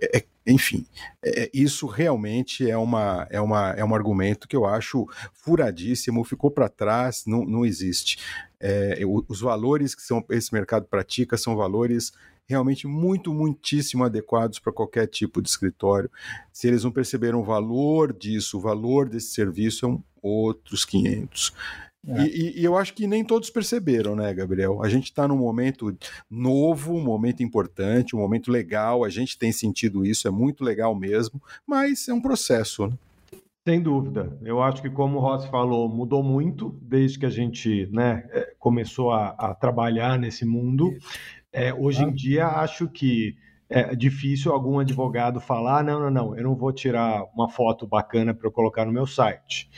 é, 0.00 0.18
é 0.18 0.24
enfim, 0.46 0.86
é, 1.24 1.50
isso 1.52 1.86
realmente 1.86 2.70
é, 2.70 2.76
uma, 2.76 3.26
é, 3.28 3.40
uma, 3.40 3.70
é 3.70 3.84
um 3.84 3.92
argumento 3.92 4.46
que 4.46 4.54
eu 4.54 4.66
acho 4.66 5.08
furadíssimo, 5.32 6.22
ficou 6.22 6.48
para 6.48 6.68
trás, 6.68 7.24
não, 7.26 7.44
não 7.44 7.66
existe. 7.66 8.18
É, 8.60 9.00
os 9.04 9.40
valores 9.40 9.96
que 9.96 10.02
são, 10.02 10.24
esse 10.30 10.54
mercado 10.54 10.86
pratica 10.86 11.36
são 11.36 11.56
valores 11.56 12.12
realmente 12.46 12.86
muito, 12.86 13.34
muitíssimo 13.34 14.04
adequados 14.04 14.60
para 14.60 14.72
qualquer 14.72 15.08
tipo 15.08 15.42
de 15.42 15.48
escritório. 15.48 16.08
Se 16.52 16.68
eles 16.68 16.84
não 16.84 16.92
perceberam 16.92 17.40
o 17.40 17.44
valor 17.44 18.12
disso, 18.12 18.58
o 18.58 18.60
valor 18.60 19.08
desse 19.08 19.32
serviço, 19.32 19.80
são 19.80 20.04
outros 20.22 20.84
500. 20.84 21.52
É. 22.06 22.26
E, 22.26 22.60
e, 22.60 22.64
eu 22.64 22.76
acho 22.76 22.92
que 22.92 23.06
nem 23.06 23.24
todos 23.24 23.48
perceberam, 23.50 24.14
né, 24.14 24.32
Gabriel? 24.34 24.82
A 24.82 24.88
gente 24.88 25.04
está 25.04 25.26
num 25.26 25.38
momento 25.38 25.96
novo, 26.30 26.94
um 26.94 27.02
momento 27.02 27.42
importante, 27.42 28.14
um 28.14 28.18
momento 28.18 28.50
legal, 28.50 29.04
a 29.04 29.08
gente 29.08 29.38
tem 29.38 29.50
sentido 29.52 30.04
isso, 30.04 30.28
é 30.28 30.30
muito 30.30 30.62
legal 30.62 30.94
mesmo, 30.94 31.40
mas 31.66 32.08
é 32.08 32.12
um 32.12 32.20
processo, 32.20 32.86
né? 32.86 32.94
Sem 33.66 33.80
dúvida. 33.80 34.36
Eu 34.42 34.62
acho 34.62 34.82
que, 34.82 34.90
como 34.90 35.16
o 35.16 35.20
Rossi 35.20 35.48
falou, 35.48 35.88
mudou 35.88 36.22
muito 36.22 36.78
desde 36.82 37.18
que 37.18 37.24
a 37.24 37.30
gente 37.30 37.88
né, 37.90 38.28
é, 38.30 38.54
começou 38.58 39.10
a, 39.10 39.28
a 39.30 39.54
trabalhar 39.54 40.18
nesse 40.18 40.44
mundo. 40.44 40.94
É, 41.50 41.72
hoje 41.72 42.02
em 42.02 42.12
dia, 42.12 42.46
acho 42.46 42.86
que 42.86 43.34
é 43.70 43.94
difícil 43.96 44.52
algum 44.52 44.78
advogado 44.78 45.40
falar: 45.40 45.82
não, 45.82 45.98
não, 45.98 46.10
não, 46.10 46.36
eu 46.36 46.44
não 46.44 46.54
vou 46.54 46.72
tirar 46.72 47.24
uma 47.34 47.48
foto 47.48 47.86
bacana 47.86 48.34
para 48.34 48.46
eu 48.46 48.52
colocar 48.52 48.84
no 48.84 48.92
meu 48.92 49.06
site. 49.06 49.70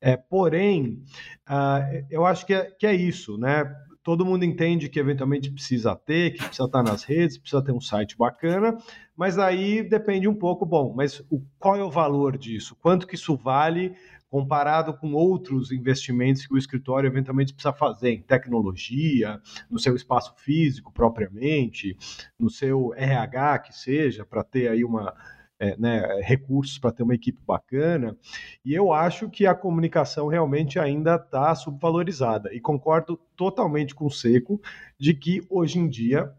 É, 0.00 0.16
porém, 0.16 1.02
uh, 1.48 2.06
eu 2.10 2.26
acho 2.26 2.44
que 2.44 2.54
é, 2.54 2.64
que 2.70 2.86
é 2.86 2.94
isso, 2.94 3.38
né? 3.38 3.64
Todo 4.02 4.24
mundo 4.24 4.44
entende 4.44 4.88
que 4.88 5.00
eventualmente 5.00 5.50
precisa 5.50 5.96
ter, 5.96 6.32
que 6.32 6.44
precisa 6.44 6.66
estar 6.66 6.82
nas 6.82 7.02
redes, 7.02 7.38
precisa 7.38 7.62
ter 7.62 7.72
um 7.72 7.80
site 7.80 8.16
bacana, 8.16 8.76
mas 9.16 9.36
aí 9.36 9.82
depende 9.82 10.28
um 10.28 10.34
pouco, 10.34 10.64
bom, 10.64 10.94
mas 10.94 11.20
o, 11.28 11.42
qual 11.58 11.76
é 11.76 11.82
o 11.82 11.90
valor 11.90 12.38
disso? 12.38 12.76
Quanto 12.80 13.06
que 13.06 13.16
isso 13.16 13.36
vale 13.36 13.96
comparado 14.28 14.92
com 14.94 15.12
outros 15.12 15.72
investimentos 15.72 16.46
que 16.46 16.54
o 16.54 16.58
escritório 16.58 17.08
eventualmente 17.08 17.54
precisa 17.54 17.72
fazer 17.72 18.10
em 18.10 18.22
tecnologia, 18.22 19.40
no 19.70 19.78
seu 19.78 19.94
espaço 19.94 20.34
físico 20.36 20.92
propriamente, 20.92 21.96
no 22.38 22.50
seu 22.50 22.92
RH 22.94 23.58
que 23.60 23.72
seja, 23.72 24.26
para 24.26 24.44
ter 24.44 24.68
aí 24.68 24.84
uma, 24.84 25.14
é, 25.58 25.76
né, 25.76 26.20
recursos 26.22 26.78
para 26.78 26.92
ter 26.92 27.02
uma 27.02 27.14
equipe 27.14 27.38
bacana. 27.46 28.16
E 28.64 28.74
eu 28.74 28.92
acho 28.92 29.28
que 29.30 29.46
a 29.46 29.54
comunicação 29.54 30.28
realmente 30.28 30.78
ainda 30.78 31.16
está 31.16 31.54
subvalorizada. 31.54 32.52
E 32.54 32.60
concordo 32.60 33.18
totalmente 33.36 33.94
com 33.94 34.06
o 34.06 34.10
Seco 34.10 34.60
de 34.98 35.14
que 35.14 35.42
hoje 35.48 35.78
em 35.78 35.88
dia 35.88 36.32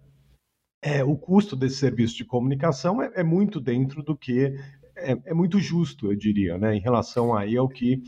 é, 0.81 1.03
o 1.03 1.15
custo 1.15 1.55
desse 1.55 1.77
serviço 1.77 2.15
de 2.15 2.25
comunicação 2.25 3.01
é, 3.01 3.11
é 3.15 3.23
muito 3.23 3.59
dentro 3.59 4.03
do 4.03 4.15
que 4.15 4.55
é, 4.95 5.17
é, 5.25 5.33
muito 5.33 5.59
justo, 5.59 6.11
eu 6.11 6.15
diria, 6.15 6.57
né, 6.57 6.75
em 6.75 6.79
relação 6.79 7.35
aí 7.35 7.55
ao 7.55 7.69
que 7.69 8.01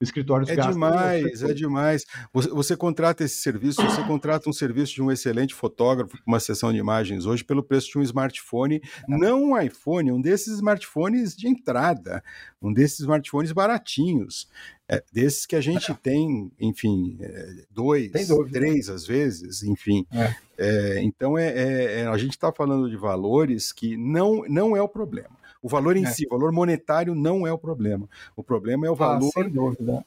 escritórios 0.00 0.48
é 0.50 0.56
demais, 0.56 1.42
é 1.42 1.54
demais. 1.54 2.04
Você, 2.32 2.48
você, 2.50 2.76
contrata 2.76 3.24
esse 3.24 3.36
serviço, 3.36 3.82
você 3.82 4.02
contrata 4.04 4.48
um 4.48 4.52
serviço 4.52 4.94
de 4.94 5.02
um 5.02 5.10
excelente 5.10 5.54
fotógrafo, 5.54 6.18
uma 6.26 6.38
sessão 6.38 6.72
de 6.72 6.78
imagens 6.78 7.24
hoje, 7.24 7.42
pelo 7.42 7.62
preço 7.62 7.90
de 7.90 7.98
um 7.98 8.02
smartphone, 8.02 8.82
não 9.08 9.42
um 9.42 9.60
iPhone, 9.60 10.12
um 10.12 10.20
desses 10.20 10.54
smartphones 10.54 11.34
de 11.34 11.48
entrada, 11.48 12.22
um 12.60 12.72
desses 12.72 13.00
smartphones 13.00 13.52
baratinhos. 13.52 14.48
É, 14.88 15.02
desses 15.12 15.46
que 15.46 15.56
a 15.56 15.60
gente 15.60 15.92
tem, 15.94 16.52
enfim, 16.60 17.18
é, 17.20 17.64
dois, 17.72 18.08
três 18.52 18.88
às 18.88 19.04
vezes, 19.04 19.64
enfim. 19.64 20.06
É. 20.12 20.36
É, 20.58 21.02
então 21.02 21.36
é, 21.36 21.48
é, 21.48 22.00
é 22.00 22.06
a 22.06 22.16
gente 22.16 22.30
está 22.30 22.52
falando 22.52 22.88
de 22.88 22.96
valores 22.96 23.72
que 23.72 23.96
não, 23.96 24.44
não 24.48 24.76
é 24.76 24.80
o 24.80 24.88
problema. 24.88 25.36
O 25.66 25.68
valor 25.68 25.96
em 25.96 26.04
é. 26.04 26.10
si, 26.10 26.24
o 26.26 26.30
valor 26.30 26.52
monetário 26.52 27.12
não 27.12 27.44
é 27.44 27.52
o 27.52 27.58
problema. 27.58 28.08
O 28.36 28.42
problema 28.44 28.86
é 28.86 28.88
o 28.88 28.92
ah, 28.92 29.18
valor 29.18 29.32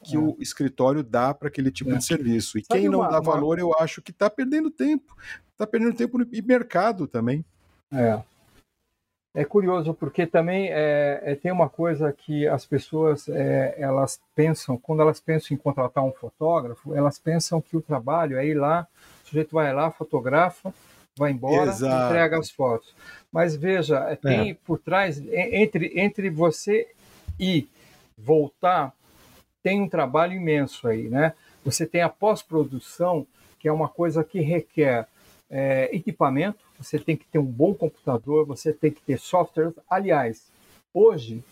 que 0.02 0.18
o 0.18 0.38
escritório 0.40 1.04
dá 1.04 1.34
para 1.34 1.50
aquele 1.50 1.70
tipo 1.70 1.94
de 1.94 2.02
serviço. 2.02 2.58
E 2.58 2.64
Sabe 2.64 2.80
quem 2.80 2.90
não 2.90 3.00
uma, 3.00 3.10
dá 3.10 3.20
valor, 3.20 3.60
eu 3.60 3.76
acho 3.78 4.02
que 4.02 4.12
está 4.12 4.30
perdendo 4.30 4.72
tempo. 4.72 5.14
Está 5.52 5.68
perdendo 5.68 5.94
tempo 5.94 6.18
e 6.32 6.42
mercado 6.42 7.08
também. 7.08 7.44
É. 7.92 8.22
É 9.36 9.44
curioso 9.44 9.94
porque 9.94 10.26
também 10.26 10.70
é, 10.70 11.20
é, 11.26 11.36
tem 11.36 11.52
uma 11.52 11.68
coisa 11.68 12.14
que 12.14 12.48
as 12.48 12.66
pessoas 12.66 13.28
é, 13.28 13.76
elas 13.78 14.18
pensam 14.34 14.78
quando 14.78 15.02
elas 15.02 15.20
pensam 15.20 15.54
em 15.54 15.58
contratar 15.58 16.06
um 16.06 16.14
fotógrafo, 16.14 16.96
elas 16.96 17.20
pensam 17.20 17.60
que 17.60 17.76
o 17.76 17.82
trabalho 17.82 18.38
é 18.38 18.48
ir 18.48 18.54
lá, 18.54 18.88
o 19.26 19.28
sujeito 19.28 19.52
vai 19.52 19.74
lá, 19.74 19.92
fotografa, 19.92 20.74
vai 21.20 21.32
embora, 21.32 21.70
Exato. 21.70 22.06
entrega 22.06 22.40
as 22.40 22.50
fotos. 22.50 22.96
Mas 23.32 23.56
veja, 23.56 23.98
é, 24.10 24.16
tem 24.16 24.52
é. 24.52 24.58
por 24.66 24.80
trás 24.80 25.22
entre 25.32 25.92
entre 26.00 26.30
você 26.30 26.88
ir 27.38 27.70
voltar 28.18 28.94
tem 29.62 29.82
um 29.82 29.90
trabalho 29.90 30.34
imenso 30.34 30.88
aí, 30.88 31.10
né? 31.10 31.34
Você 31.66 31.86
tem 31.86 32.02
a 32.02 32.10
pós-produção 32.10 33.28
que 33.60 33.68
é 33.68 33.72
uma 33.72 33.90
coisa 33.90 34.24
que 34.24 34.40
requer 34.40 35.06
é, 35.50 35.94
equipamento, 35.94 36.60
você 36.80 36.98
tem 36.98 37.18
que 37.18 37.26
ter 37.26 37.40
um 37.40 37.46
bom 37.46 37.74
computador, 37.74 38.46
você 38.46 38.72
tem 38.72 38.90
que 38.90 39.02
ter 39.02 39.20
softwares. 39.20 39.74
Aliás, 39.90 40.48
hoje, 40.94 41.44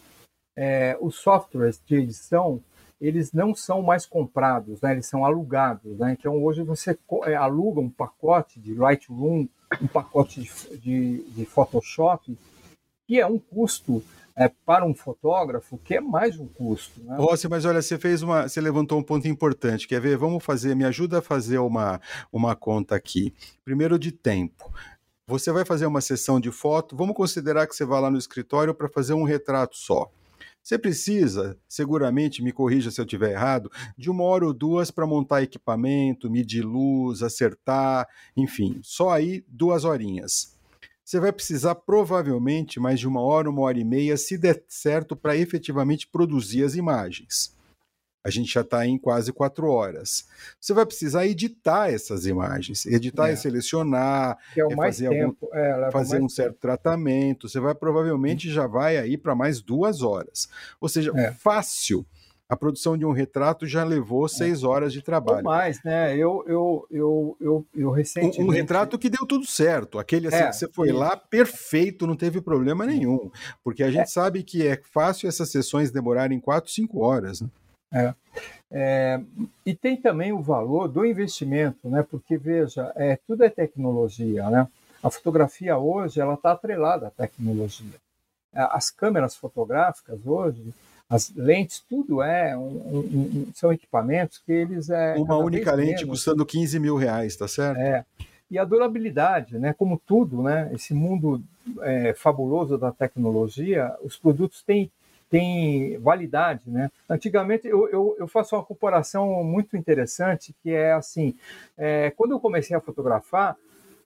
é, 0.55 0.97
os 1.01 1.15
softwares 1.15 1.81
de 1.85 1.95
edição, 1.95 2.61
eles 2.99 3.31
não 3.31 3.53
são 3.53 3.81
mais 3.81 4.05
comprados, 4.05 4.81
né? 4.81 4.93
eles 4.93 5.05
são 5.05 5.23
alugados. 5.23 5.97
Né? 5.97 6.15
Então, 6.17 6.43
hoje 6.43 6.63
você 6.63 6.97
é, 7.25 7.35
aluga 7.35 7.79
um 7.79 7.89
pacote 7.89 8.59
de 8.59 8.73
Lightroom, 8.73 9.47
um 9.81 9.87
pacote 9.87 10.41
de, 10.41 10.77
de, 10.77 11.23
de 11.23 11.45
Photoshop, 11.45 12.37
que 13.07 13.19
é 13.19 13.25
um 13.25 13.37
custo 13.37 14.03
é, 14.35 14.51
para 14.65 14.85
um 14.85 14.93
fotógrafo, 14.93 15.79
que 15.79 15.95
é 15.95 16.01
mais 16.01 16.37
um 16.39 16.47
custo. 16.47 17.01
Né? 17.03 17.15
Rossi, 17.17 17.47
mas 17.47 17.65
olha, 17.65 17.81
você 17.81 17.97
fez 17.97 18.21
uma. 18.21 18.47
Você 18.47 18.61
levantou 18.61 18.99
um 18.99 19.03
ponto 19.03 19.27
importante. 19.27 19.87
Quer 19.87 19.99
ver? 19.99 20.15
Vamos 20.15 20.43
fazer, 20.43 20.75
me 20.75 20.85
ajuda 20.85 21.19
a 21.19 21.21
fazer 21.23 21.57
uma, 21.57 21.99
uma 22.31 22.55
conta 22.55 22.95
aqui. 22.95 23.33
Primeiro 23.65 23.97
de 23.97 24.11
tempo. 24.11 24.71
Você 25.25 25.51
vai 25.51 25.65
fazer 25.65 25.85
uma 25.85 25.99
sessão 25.99 26.39
de 26.39 26.51
foto, 26.51 26.95
vamos 26.95 27.13
considerar 27.13 27.67
que 27.67 27.75
você 27.75 27.83
vai 27.83 27.99
lá 27.99 28.09
no 28.09 28.17
escritório 28.17 28.73
para 28.73 28.87
fazer 28.87 29.13
um 29.13 29.23
retrato 29.23 29.75
só. 29.75 30.09
Você 30.67 30.77
precisa, 30.77 31.57
seguramente, 31.65 32.43
me 32.43 32.51
corrija 32.51 32.91
se 32.91 32.99
eu 32.99 33.05
estiver 33.05 33.31
errado, 33.31 33.71
de 33.97 34.09
uma 34.09 34.25
hora 34.25 34.45
ou 34.45 34.53
duas 34.53 34.91
para 34.91 35.07
montar 35.07 35.41
equipamento, 35.41 36.29
medir 36.29 36.61
luz, 36.61 37.23
acertar, 37.23 38.05
enfim, 38.35 38.77
só 38.83 39.11
aí 39.11 39.45
duas 39.47 39.85
horinhas 39.85 40.57
você 41.05 41.21
vai 41.21 41.31
precisar 41.31 41.73
provavelmente 41.73 42.81
mais 42.81 42.99
de 42.99 43.07
uma 43.07 43.21
hora, 43.21 43.49
uma 43.49 43.61
hora 43.61 43.79
e 43.79 43.83
meia, 43.85 44.17
se 44.17 44.37
der 44.37 44.61
certo, 44.67 45.15
para 45.15 45.37
efetivamente 45.37 46.05
produzir 46.05 46.65
as 46.65 46.75
imagens. 46.75 47.55
A 48.27 48.29
gente 48.29 48.53
já 48.53 48.59
está 48.59 48.85
em 48.85 48.97
quase 48.97 49.31
quatro 49.31 49.69
horas. 49.69 50.27
Você 50.59 50.73
vai 50.73 50.85
precisar 50.85 51.25
editar 51.25 51.89
essas 51.89 52.25
imagens, 52.25 52.85
editar 52.85 53.29
é. 53.29 53.33
e 53.33 53.37
selecionar, 53.37 54.37
é 54.53 54.75
mais 54.75 54.97
fazer, 54.97 55.09
tempo. 55.09 55.45
Algum, 55.45 55.57
é, 55.57 55.91
fazer 55.91 56.21
um 56.21 56.27
certo 56.27 56.49
tempo. 56.49 56.59
tratamento. 56.59 57.47
Você 57.47 57.57
vai 57.61 57.73
provavelmente 57.73 58.51
já 58.51 58.67
vai 58.67 58.97
aí 58.97 59.17
para 59.17 59.33
mais 59.33 59.61
duas 59.61 60.01
horas. 60.01 60.49
Ou 60.81 60.89
seja, 60.89 61.13
é. 61.15 61.31
fácil 61.31 62.05
a 62.49 62.57
produção 62.57 62.97
de 62.97 63.05
um 63.05 63.13
retrato 63.13 63.65
já 63.65 63.85
levou 63.85 64.25
é. 64.25 64.29
seis 64.29 64.61
horas 64.61 64.91
de 64.91 65.01
trabalho. 65.01 65.37
Ou 65.37 65.43
mais, 65.43 65.81
né? 65.81 66.13
Eu, 66.13 66.43
eu, 66.45 66.87
eu, 66.91 67.37
eu, 67.39 67.65
eu 67.73 67.91
recentemente... 67.91 68.41
Um, 68.41 68.47
um 68.47 68.49
retrato 68.49 68.99
que 68.99 69.09
deu 69.09 69.25
tudo 69.25 69.45
certo. 69.45 69.97
Aquele 69.97 70.27
assim, 70.27 70.35
é, 70.35 70.49
que 70.49 70.55
você 70.57 70.67
foi 70.67 70.91
lá, 70.91 71.15
perfeito, 71.15 72.05
não 72.05 72.17
teve 72.17 72.41
problema 72.41 72.85
nenhum. 72.85 73.31
Porque 73.63 73.83
a 73.83 73.89
gente 73.89 74.03
é. 74.03 74.05
sabe 74.05 74.43
que 74.43 74.67
é 74.67 74.81
fácil 74.91 75.29
essas 75.29 75.49
sessões 75.49 75.91
demorarem 75.91 76.41
quatro, 76.41 76.69
cinco 76.69 76.99
horas, 76.99 77.39
né? 77.39 77.47
É. 77.91 78.13
É, 78.69 79.21
e 79.65 79.73
tem 79.73 79.95
também 79.95 80.33
o 80.33 80.41
valor 80.41 80.87
do 80.87 81.05
investimento, 81.05 81.89
né? 81.89 82.05
Porque 82.09 82.37
veja, 82.37 82.91
é, 82.95 83.17
tudo 83.27 83.43
é 83.43 83.49
tecnologia, 83.49 84.49
né? 84.49 84.67
A 85.01 85.09
fotografia 85.09 85.77
hoje 85.77 86.19
ela 86.19 86.33
está 86.33 86.51
atrelada 86.51 87.07
à 87.07 87.11
tecnologia. 87.11 87.95
As 88.53 88.89
câmeras 88.89 89.35
fotográficas 89.35 90.19
hoje 90.25 90.73
as 91.09 91.33
lentes, 91.33 91.81
tudo 91.89 92.21
é 92.21 92.55
um, 92.57 92.99
um, 92.99 93.47
são 93.53 93.71
equipamentos 93.71 94.39
que 94.39 94.51
eles 94.51 94.89
é 94.89 95.15
uma 95.15 95.37
única 95.37 95.73
lente 95.73 96.03
menos. 96.03 96.19
custando 96.19 96.45
15 96.45 96.79
mil 96.79 96.97
reais, 96.97 97.35
tá 97.35 97.47
certo? 97.47 97.79
É. 97.79 98.03
E 98.51 98.59
a 98.59 98.65
durabilidade, 98.65 99.57
né? 99.57 99.73
Como 99.73 100.01
tudo, 100.05 100.43
né? 100.43 100.69
Esse 100.73 100.93
mundo 100.93 101.41
é, 101.81 102.13
fabuloso 102.13 102.77
da 102.77 102.91
tecnologia, 102.91 103.95
os 104.03 104.17
produtos 104.17 104.61
têm 104.61 104.91
têm 105.29 105.97
validade, 105.99 106.69
né? 106.69 106.89
Antigamente 107.09 107.67
eu, 107.67 107.87
eu, 107.89 108.15
eu, 108.19 108.27
faço 108.27 108.55
uma 108.55 108.63
comparação 108.63 109.43
muito 109.43 109.75
interessante 109.75 110.55
que 110.61 110.71
é 110.71 110.93
assim, 110.93 111.35
é, 111.77 112.11
quando 112.11 112.31
eu 112.31 112.39
comecei 112.39 112.75
a 112.75 112.81
fotografar, 112.81 113.57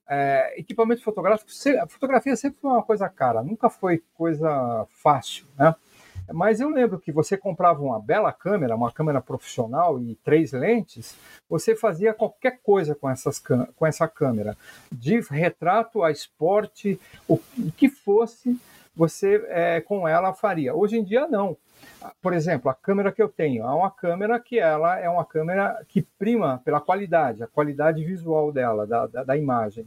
é, 0.09 0.59
equipamento 0.59 1.03
fotográfico, 1.03 1.49
a 1.81 1.87
fotografia 1.87 2.35
sempre 2.35 2.59
foi 2.59 2.71
uma 2.71 2.83
coisa 2.83 3.07
cara, 3.07 3.43
nunca 3.43 3.69
foi 3.69 4.03
coisa 4.13 4.85
fácil, 4.89 5.45
né? 5.57 5.75
Mas 6.33 6.59
eu 6.61 6.69
lembro 6.69 6.99
que 6.99 7.11
você 7.11 7.35
comprava 7.37 7.81
uma 7.81 7.99
bela 7.99 8.31
câmera, 8.31 8.75
uma 8.75 8.91
câmera 8.91 9.21
profissional 9.21 9.99
e 9.99 10.15
três 10.23 10.51
lentes, 10.53 11.15
você 11.49 11.75
fazia 11.75 12.13
qualquer 12.13 12.59
coisa 12.63 12.95
com, 12.95 13.09
essas, 13.09 13.39
com 13.39 13.85
essa 13.85 14.07
câmera, 14.07 14.57
de 14.91 15.19
retrato 15.19 16.03
a 16.03 16.11
esporte, 16.11 16.99
o 17.27 17.39
que 17.75 17.89
fosse, 17.89 18.59
você 18.95 19.43
é, 19.49 19.81
com 19.81 20.07
ela 20.07 20.33
faria. 20.33 20.75
Hoje 20.75 20.97
em 20.97 21.03
dia, 21.03 21.27
não. 21.27 21.57
Por 22.21 22.33
exemplo, 22.33 22.69
a 22.69 22.73
câmera 22.73 23.11
que 23.11 23.21
eu 23.21 23.29
tenho 23.29 23.63
é 23.63 23.73
uma 23.73 23.89
câmera 23.89 24.39
que 24.39 24.59
ela 24.59 24.99
é 24.99 25.09
uma 25.09 25.25
câmera 25.25 25.83
que 25.87 26.01
prima 26.01 26.61
pela 26.63 26.79
qualidade, 26.79 27.43
a 27.43 27.47
qualidade 27.47 28.03
visual 28.03 28.51
dela, 28.51 28.85
da, 28.85 29.07
da, 29.07 29.23
da 29.23 29.37
imagem 29.37 29.85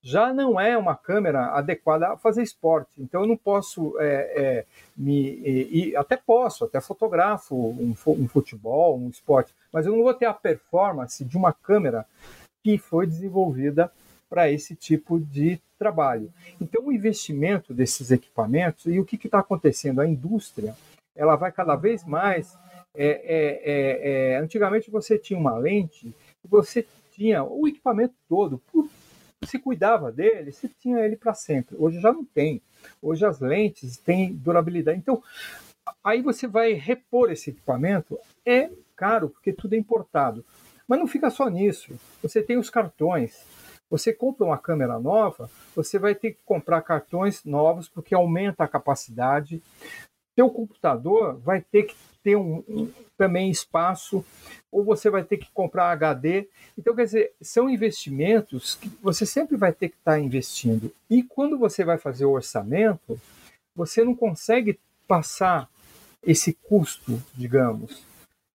já 0.00 0.32
não 0.32 0.60
é 0.60 0.76
uma 0.76 0.96
câmera 0.96 1.46
adequada 1.48 2.08
a 2.08 2.16
fazer 2.16 2.42
esporte. 2.42 2.92
Então 2.98 3.22
eu 3.22 3.26
não 3.26 3.36
posso 3.36 3.94
é, 3.98 4.32
é, 4.36 4.66
me 4.96 5.40
e, 5.44 5.96
até 5.96 6.16
posso, 6.16 6.64
até 6.64 6.80
fotografo 6.80 7.54
um, 7.54 7.94
um, 8.06 8.28
futebol, 8.28 8.98
um 8.98 9.08
esporte, 9.08 9.54
mas 9.72 9.86
eu 9.86 9.92
não 9.92 10.02
vou 10.02 10.14
ter 10.14 10.26
a 10.26 10.34
performance 10.34 11.24
de 11.24 11.36
uma 11.36 11.52
câmera 11.52 12.06
que 12.62 12.78
foi 12.78 13.06
desenvolvida 13.06 13.92
para 14.28 14.50
esse 14.50 14.74
tipo 14.74 15.18
de 15.18 15.60
trabalho. 15.78 16.32
Então 16.60 16.86
o 16.86 16.92
investimento 16.92 17.72
desses 17.72 18.10
equipamentos 18.10 18.86
e 18.86 18.98
o 18.98 19.04
que 19.04 19.16
está 19.16 19.38
acontecendo? 19.38 20.00
A 20.00 20.06
indústria 20.06 20.74
ela 21.14 21.36
vai 21.36 21.52
cada 21.52 21.76
vez 21.76 22.04
mais. 22.04 22.56
É, 22.94 23.06
é, 23.06 23.62
é, 23.64 24.32
é 24.32 24.36
antigamente 24.38 24.90
você 24.90 25.18
tinha 25.18 25.38
uma 25.38 25.56
lente, 25.56 26.14
você 26.44 26.86
tinha 27.12 27.44
o 27.44 27.66
equipamento 27.68 28.14
todo 28.28 28.60
se 29.46 29.58
cuidava 29.58 30.10
dele, 30.10 30.52
se 30.52 30.68
tinha 30.68 31.00
ele 31.00 31.16
para 31.16 31.34
sempre. 31.34 31.76
Hoje 31.78 32.00
já 32.00 32.12
não 32.12 32.24
tem. 32.24 32.60
Hoje 33.00 33.24
as 33.24 33.40
lentes 33.40 33.96
têm 33.96 34.32
durabilidade. 34.32 34.98
Então, 34.98 35.22
aí 36.02 36.22
você 36.22 36.46
vai 36.46 36.72
repor 36.72 37.30
esse 37.30 37.50
equipamento, 37.50 38.18
é 38.44 38.70
caro, 38.96 39.30
porque 39.30 39.52
tudo 39.52 39.74
é 39.74 39.78
importado. 39.78 40.44
Mas 40.86 40.98
não 40.98 41.06
fica 41.06 41.30
só 41.30 41.48
nisso. 41.48 41.92
Você 42.22 42.42
tem 42.42 42.56
os 42.56 42.70
cartões. 42.70 43.44
Você 43.90 44.12
compra 44.12 44.44
uma 44.44 44.58
câmera 44.58 44.98
nova, 44.98 45.50
você 45.74 45.98
vai 45.98 46.14
ter 46.14 46.32
que 46.32 46.40
comprar 46.44 46.82
cartões 46.82 47.44
novos, 47.44 47.88
porque 47.88 48.14
aumenta 48.14 48.64
a 48.64 48.68
capacidade. 48.68 49.62
Seu 50.34 50.50
computador 50.50 51.38
vai 51.38 51.60
ter 51.60 51.84
que 51.84 51.96
ter 52.22 52.36
um, 52.36 52.62
um, 52.68 52.90
também 53.16 53.50
espaço, 53.50 54.24
ou 54.70 54.84
você 54.84 55.08
vai 55.08 55.24
ter 55.24 55.38
que 55.38 55.50
comprar 55.52 55.90
HD. 55.90 56.48
Então, 56.76 56.94
quer 56.94 57.04
dizer, 57.04 57.32
são 57.40 57.70
investimentos 57.70 58.74
que 58.74 58.88
você 59.02 59.24
sempre 59.24 59.56
vai 59.56 59.72
ter 59.72 59.88
que 59.88 59.96
estar 59.96 60.12
tá 60.12 60.20
investindo. 60.20 60.92
E 61.08 61.22
quando 61.22 61.58
você 61.58 61.84
vai 61.84 61.96
fazer 61.96 62.26
o 62.26 62.32
orçamento, 62.32 63.18
você 63.74 64.04
não 64.04 64.14
consegue 64.14 64.78
passar 65.06 65.68
esse 66.22 66.52
custo, 66.52 67.22
digamos. 67.34 68.04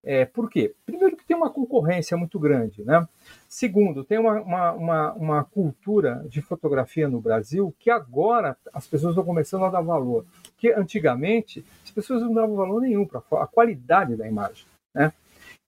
É, 0.04 0.24
por 0.24 0.50
quê? 0.50 0.74
Primeiro 0.84 1.16
que 1.16 1.24
tem 1.24 1.36
uma 1.36 1.50
concorrência 1.50 2.16
muito 2.16 2.38
grande, 2.38 2.84
né? 2.84 3.08
Segundo, 3.54 4.02
tem 4.02 4.18
uma, 4.18 4.40
uma, 4.40 4.72
uma, 4.72 5.12
uma 5.12 5.44
cultura 5.44 6.26
de 6.28 6.42
fotografia 6.42 7.08
no 7.08 7.20
Brasil 7.20 7.72
que 7.78 7.88
agora 7.88 8.56
as 8.72 8.84
pessoas 8.84 9.12
estão 9.12 9.24
começando 9.24 9.64
a 9.64 9.70
dar 9.70 9.80
valor. 9.80 10.26
Que 10.58 10.72
antigamente 10.72 11.64
pessoas 11.94 12.22
não 12.22 12.34
davam 12.34 12.56
valor 12.56 12.82
nenhum 12.82 13.06
para 13.06 13.22
a 13.40 13.46
qualidade 13.46 14.16
da 14.16 14.26
imagem. 14.26 14.66
Né? 14.92 15.12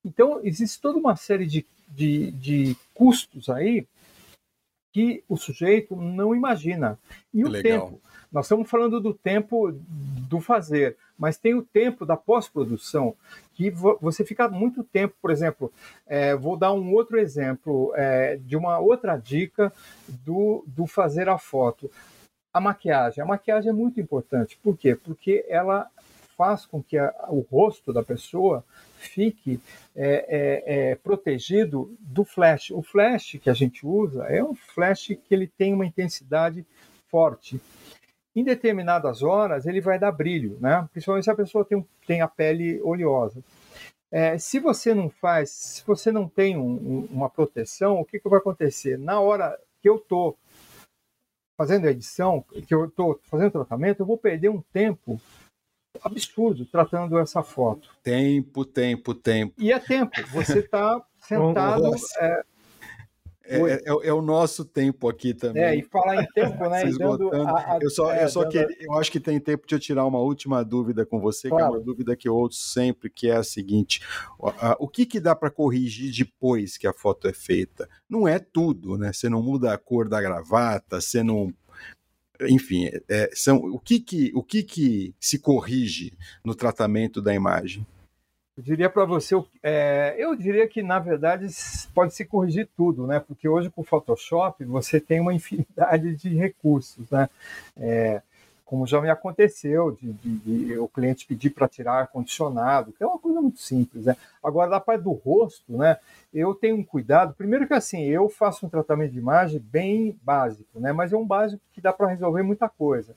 Então, 0.05 0.40
existe 0.42 0.81
toda 0.81 0.99
uma 0.99 1.14
série 1.14 1.46
de, 1.46 1.64
de, 1.88 2.33
de 2.33 2.77
custos 2.92 3.49
aí 3.49 3.87
que 4.96 5.22
o 5.28 5.37
sujeito 5.37 5.94
não 5.94 6.35
imagina. 6.35 6.98
E 7.35 7.44
o 7.44 7.48
Legal. 7.50 7.90
tempo. 7.90 8.00
Nós 8.32 8.46
estamos 8.46 8.66
falando 8.70 8.98
do 8.98 9.12
tempo 9.12 9.70
do 9.70 10.40
fazer, 10.40 10.96
mas 11.18 11.37
tem 11.37 11.52
o 11.54 11.61
tempo 11.62 12.06
da 12.06 12.16
pós-produção, 12.16 13.14
que 13.52 13.70
você 13.70 14.24
fica 14.24 14.48
muito 14.48 14.82
tempo, 14.82 15.14
por 15.20 15.30
exemplo, 15.30 15.70
é, 16.06 16.35
vou 16.35 16.56
dar 16.56 16.72
um 16.72 16.94
outro 16.94 17.18
exemplo 17.18 17.92
é, 17.94 18.37
de 18.37 18.56
uma 18.56 18.78
outra 18.78 19.18
dica 19.18 19.70
do, 20.09 20.64
do 20.66 20.87
fazer 20.87 21.28
a 21.28 21.37
foto. 21.37 21.90
A 22.50 22.59
maquiagem. 22.59 23.22
A 23.22 23.26
maquiagem 23.26 23.68
é 23.68 23.74
muito 23.74 24.00
importante. 24.00 24.59
Por 24.62 24.78
quê? 24.78 24.96
Porque 24.96 25.44
ela 25.46 25.90
faz 26.37 26.66
com 26.66 26.83
que 26.83 26.99
a, 26.99 27.12
o 27.29 27.40
rosto 27.40 27.92
da 27.92 28.03
pessoa 28.03 28.64
fique 28.96 29.61
é, 29.94 30.27
é, 30.29 30.90
é, 30.90 30.94
protegido 30.94 31.96
do 32.01 32.25
flash. 32.25 32.70
O 32.70 32.83
flash 32.83 33.38
que 33.40 33.51
a 33.51 33.55
gente 33.55 33.87
usa 33.87 34.25
é 34.25 34.42
um 34.42 34.55
flash 34.55 35.09
que 35.09 35.35
ele 35.35 35.46
tem 35.46 35.72
uma 35.72 35.87
intensidade 35.87 36.66
forte. 37.09 37.61
Em 38.35 38.44
determinadas 38.44 39.22
horas 39.22 39.66
ele 39.66 39.81
vai 39.81 39.99
dar 39.99 40.12
brilho, 40.12 40.59
né? 40.61 40.87
principalmente 40.92 41.25
se 41.25 41.31
a 41.31 41.37
pessoa 41.37 41.64
tem, 41.64 41.87
tem 42.07 42.20
a 42.20 42.29
pele 42.29 42.81
oleosa. 42.83 43.42
É, 44.11 44.38
se 44.38 44.61
você 44.61 44.94
não 44.94 45.09
faz, 45.09 45.51
se 45.51 45.87
você 45.87 46.12
não 46.12 46.29
tem 46.29 46.57
um, 46.57 46.62
um, 46.62 47.09
uma 47.11 47.29
proteção, 47.29 48.01
o 48.01 48.05
que, 48.05 48.20
que 48.20 48.29
vai 48.29 48.38
acontecer? 48.38 48.99
Na 48.99 49.20
hora 49.20 49.59
que 49.83 49.88
eu 49.88 49.96
estou 49.96 50.38
fazendo 51.57 51.87
a 51.87 51.90
edição, 51.90 52.44
que 52.66 52.75
eu 52.75 52.85
estou 52.85 53.18
fazendo 53.25 53.53
tratamento, 53.53 54.01
eu 54.01 54.07
vou 54.07 54.18
perder 54.18 54.51
um 54.51 54.61
tempo 54.72 55.20
absurdo 56.02 56.64
tratando 56.66 57.18
essa 57.18 57.42
foto. 57.42 57.88
Tempo, 58.02 58.64
tempo, 58.64 59.14
tempo. 59.14 59.54
E 59.59 59.72
é 59.72 59.78
tempo. 59.78 60.12
Você 60.32 60.59
está 60.61 61.02
sentado. 61.20 61.94
É, 62.18 62.42
é, 63.48 63.74
é, 63.74 64.09
é, 64.09 64.12
o 64.12 64.20
nosso 64.20 64.64
tempo 64.64 65.09
aqui 65.09 65.32
também. 65.32 65.62
É, 65.62 65.76
e 65.76 65.82
falar 65.82 66.22
em 66.22 66.26
tempo, 66.26 66.68
né? 66.68 66.82
A, 67.46 67.74
a, 67.74 67.78
eu 67.80 67.90
só, 67.90 68.12
é, 68.12 68.24
eu, 68.24 68.28
só 68.28 68.40
dando... 68.42 68.52
queria, 68.52 68.76
eu 68.80 68.94
acho 68.94 69.11
que 69.11 69.20
tem 69.20 69.38
tempo 69.38 69.66
de 69.66 69.74
eu 69.74 69.78
tirar 69.78 70.04
uma 70.04 70.18
última 70.18 70.64
dúvida 70.64 71.06
com 71.06 71.20
você, 71.20 71.48
claro. 71.48 71.64
que 71.64 71.68
é 71.70 71.78
uma 71.78 71.85
dúvida 71.85 72.16
que 72.16 72.28
eu 72.28 72.35
ouço 72.35 72.59
sempre, 72.59 73.09
que 73.09 73.28
é 73.28 73.37
a 73.37 73.44
seguinte: 73.44 74.00
o 74.78 74.88
que, 74.88 75.06
que 75.06 75.20
dá 75.20 75.35
para 75.35 75.50
corrigir 75.50 76.12
depois 76.12 76.76
que 76.76 76.87
a 76.87 76.92
foto 76.92 77.28
é 77.28 77.32
feita? 77.32 77.88
Não 78.09 78.26
é 78.26 78.38
tudo, 78.38 78.98
né? 78.98 79.12
Você 79.12 79.28
não 79.28 79.42
muda 79.42 79.72
a 79.72 79.78
cor 79.78 80.09
da 80.09 80.20
gravata, 80.20 81.00
você 81.00 81.22
não 81.22 81.52
enfim, 82.42 82.90
é, 83.09 83.31
são, 83.33 83.57
o, 83.57 83.79
que, 83.79 84.01
que, 84.01 84.33
o 84.35 84.42
que, 84.42 84.62
que 84.62 85.14
se 85.20 85.38
corrige 85.38 86.12
no 86.44 86.55
tratamento 86.55 87.20
da 87.22 87.35
imagem? 87.35 87.87
Eu 88.57 88.62
diria 88.62 88.88
para 88.88 89.05
você, 89.05 89.35
é, 89.62 90.14
eu 90.18 90.35
diria 90.35 90.66
que 90.66 90.83
na 90.83 90.99
verdade 90.99 91.46
pode 91.94 92.14
se 92.14 92.25
corrigir 92.25 92.66
tudo, 92.75 93.07
né? 93.07 93.20
Porque 93.20 93.46
hoje 93.46 93.68
com 93.68 93.83
o 93.83 93.85
Photoshop 93.85 94.64
você 94.64 94.99
tem 94.99 95.20
uma 95.20 95.35
infinidade 95.35 96.16
de 96.16 96.35
recursos, 96.35 97.11
né? 97.11 97.29
É, 97.77 98.22
como 98.66 98.85
já 98.85 99.00
me 99.00 99.09
aconteceu, 99.09 99.92
de, 99.92 100.12
de, 100.12 100.38
de 100.38 100.79
o 100.79 100.88
cliente 100.88 101.24
pedir 101.24 101.50
para 101.50 101.68
tirar 101.68 102.00
ar-condicionado, 102.00 102.92
que 102.92 103.02
é 103.02 103.07
uma 103.07 103.18
coisa 103.18 103.40
muito 103.40 103.61
simples. 103.61 104.07
Né? 104.07 104.16
Agora, 104.42 104.68
da 104.68 104.81
parte 104.81 105.05
do 105.05 105.12
rosto, 105.12 105.79
né, 105.79 105.96
eu 106.35 106.52
tenho 106.52 106.76
um 106.76 106.83
cuidado. 106.85 107.33
Primeiro 107.33 107.66
que 107.66 107.74
assim, 107.74 108.02
eu 108.02 108.29
faço 108.29 108.66
um 108.66 108.68
tratamento 108.68 109.12
de 109.12 109.18
imagem 109.18 109.61
bem 109.61 110.18
básico, 110.20 110.81
né, 110.81 110.92
mas 110.92 111.12
é 111.12 111.16
um 111.16 111.24
básico 111.24 111.62
que 111.72 111.81
dá 111.81 111.92
para 111.92 112.09
resolver 112.09 112.42
muita 112.42 112.68
coisa. 112.68 113.14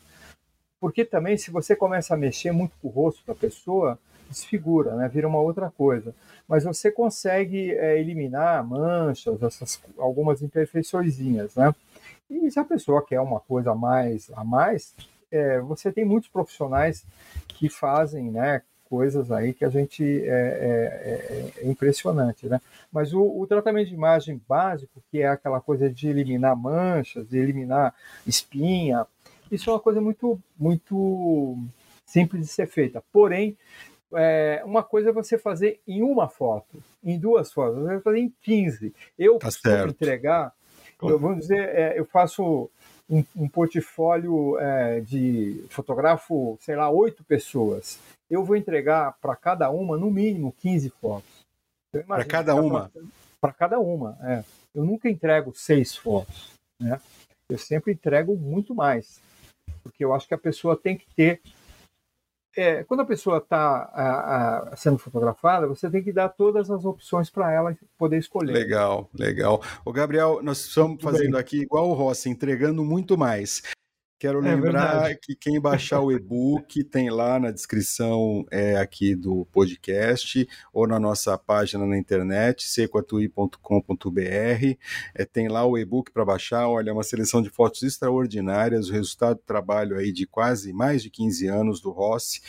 Porque 0.79 1.03
também, 1.03 1.35
se 1.35 1.49
você 1.49 1.75
começa 1.75 2.13
a 2.13 2.17
mexer 2.17 2.51
muito 2.51 2.73
com 2.79 2.88
o 2.88 2.91
rosto 2.91 3.25
da 3.25 3.33
pessoa, 3.33 3.97
desfigura, 4.29 4.95
né, 4.95 5.09
vira 5.09 5.27
uma 5.27 5.41
outra 5.41 5.71
coisa. 5.71 6.13
Mas 6.47 6.63
você 6.63 6.91
consegue 6.91 7.71
é, 7.71 7.99
eliminar 7.99 8.63
manchas, 8.63 9.41
essas, 9.41 9.81
algumas 9.97 10.43
imperfeiçõezinhas, 10.43 11.55
né? 11.55 11.73
E 12.29 12.51
se 12.51 12.59
a 12.59 12.63
pessoa 12.63 13.03
quer 13.03 13.19
uma 13.19 13.39
coisa 13.39 13.71
a 13.71 13.75
mais, 13.75 14.31
a 14.35 14.43
mais 14.43 14.93
é, 15.31 15.59
você 15.59 15.91
tem 15.91 16.05
muitos 16.05 16.29
profissionais 16.29 17.05
que 17.47 17.69
fazem, 17.69 18.31
né, 18.31 18.61
coisas 18.89 19.31
aí 19.31 19.53
que 19.53 19.63
a 19.63 19.69
gente 19.69 20.03
é, 20.03 20.27
é, 20.27 21.53
é, 21.61 21.65
é 21.65 21.69
impressionante, 21.69 22.47
né? 22.47 22.59
Mas 22.91 23.13
o, 23.13 23.21
o, 23.21 23.45
tratamento 23.45 23.87
de 23.87 23.93
imagem 23.93 24.41
básico, 24.49 25.01
que 25.11 25.21
é 25.21 25.27
aquela 25.27 25.61
coisa 25.61 25.87
de 25.87 26.07
eliminar 26.07 26.57
manchas, 26.57 27.29
de 27.29 27.37
eliminar 27.37 27.93
espinha, 28.25 29.05
isso 29.51 29.69
é 29.69 29.73
uma 29.73 29.79
coisa 29.79 30.01
muito, 30.01 30.39
muito 30.57 31.55
simples 32.03 32.41
de 32.41 32.51
ser 32.51 32.67
feita. 32.67 33.03
Porém, 33.11 33.55
é, 34.13 34.63
uma 34.65 34.81
coisa 34.81 35.09
é 35.09 35.13
você 35.13 35.37
fazer 35.37 35.79
em 35.87 36.01
uma 36.01 36.27
foto, 36.27 36.81
em 37.03 37.19
duas 37.19 37.53
fotos, 37.53 37.79
você 37.79 37.87
vai 37.87 37.99
fazer 37.99 38.19
em 38.19 38.33
15. 38.41 38.93
Eu 39.17 39.37
tá 39.37 39.49
entregar, 39.87 40.51
eu, 41.01 41.19
vamos 41.19 41.41
dizer, 41.41 41.69
é, 41.69 41.99
eu 41.99 42.05
faço 42.05 42.69
um, 43.09 43.23
um 43.35 43.49
portfólio 43.49 44.59
é, 44.59 45.01
de 45.01 45.65
fotografo, 45.69 46.57
sei 46.61 46.75
lá, 46.75 46.89
oito 46.89 47.23
pessoas. 47.23 47.99
Eu 48.29 48.43
vou 48.43 48.55
entregar 48.55 49.17
para 49.19 49.35
cada 49.35 49.69
uma, 49.71 49.97
no 49.97 50.11
mínimo, 50.11 50.53
15 50.59 50.89
fotos. 51.01 51.39
Para 52.07 52.23
cada 52.23 52.55
uma? 52.55 52.91
Para 53.41 53.53
cada 53.53 53.79
uma, 53.79 54.17
é. 54.21 54.43
Eu 54.75 54.85
nunca 54.85 55.09
entrego 55.09 55.51
seis 55.55 55.95
fotos, 55.95 56.53
né? 56.79 57.01
Eu 57.49 57.57
sempre 57.57 57.93
entrego 57.93 58.35
muito 58.35 58.75
mais, 58.75 59.19
porque 59.81 60.05
eu 60.05 60.13
acho 60.13 60.27
que 60.27 60.35
a 60.35 60.37
pessoa 60.37 60.77
tem 60.77 60.95
que 60.95 61.07
ter 61.15 61.41
é, 62.59 62.83
quando 62.83 62.99
a 63.01 63.05
pessoa 63.05 63.37
está 63.37 64.71
sendo 64.75 64.97
fotografada, 64.97 65.67
você 65.67 65.89
tem 65.89 66.03
que 66.03 66.11
dar 66.11 66.29
todas 66.29 66.69
as 66.69 66.83
opções 66.83 67.29
para 67.29 67.51
ela 67.51 67.77
poder 67.97 68.17
escolher. 68.17 68.51
Legal, 68.51 69.09
legal. 69.13 69.61
O 69.85 69.93
Gabriel, 69.93 70.41
nós 70.43 70.59
estamos 70.59 70.89
muito 70.89 71.03
fazendo 71.03 71.31
bem. 71.31 71.39
aqui 71.39 71.61
igual 71.61 71.89
o 71.89 71.93
Rossi, 71.93 72.29
entregando 72.29 72.83
muito 72.83 73.17
mais. 73.17 73.61
Quero 74.19 74.45
é 74.45 74.53
lembrar 74.53 75.12
é 75.12 75.15
que 75.15 75.34
quem 75.34 75.62
baixar 75.62 76.01
o 76.01 76.12
e-book 76.12 76.84
tem 76.84 77.10
lá 77.10 77.39
na 77.39 77.51
descrição 77.51 78.45
é, 78.51 78.75
aqui 78.75 79.15
do 79.15 79.45
podcast 79.45 80.45
ou 80.73 80.86
na 80.86 80.99
nossa 80.99 81.38
página 81.38 81.86
na 81.86 81.97
internet, 81.97 82.67
secoatui.com.br. 82.67 84.77
É, 85.15 85.23
tem 85.23 85.47
lá 85.47 85.65
o 85.65 85.77
e-book 85.77 86.12
para 86.12 86.25
baixar. 86.25 86.67
Olha, 86.67 86.89
é 86.89 86.93
uma 86.93 87.01
seleção 87.01 87.41
de 87.41 87.49
fotos 87.49 87.82
extraordinárias, 87.82 88.89
o 88.89 88.91
resultado 88.91 89.38
do 89.38 89.43
trabalho 89.43 89.97
aí 89.97 90.12
de 90.12 90.27
quase 90.27 90.73
mais 90.73 91.01
de 91.01 91.10
15 91.10 91.47
anos 91.47 91.79
do 91.79 91.89
Rossi 91.89 92.41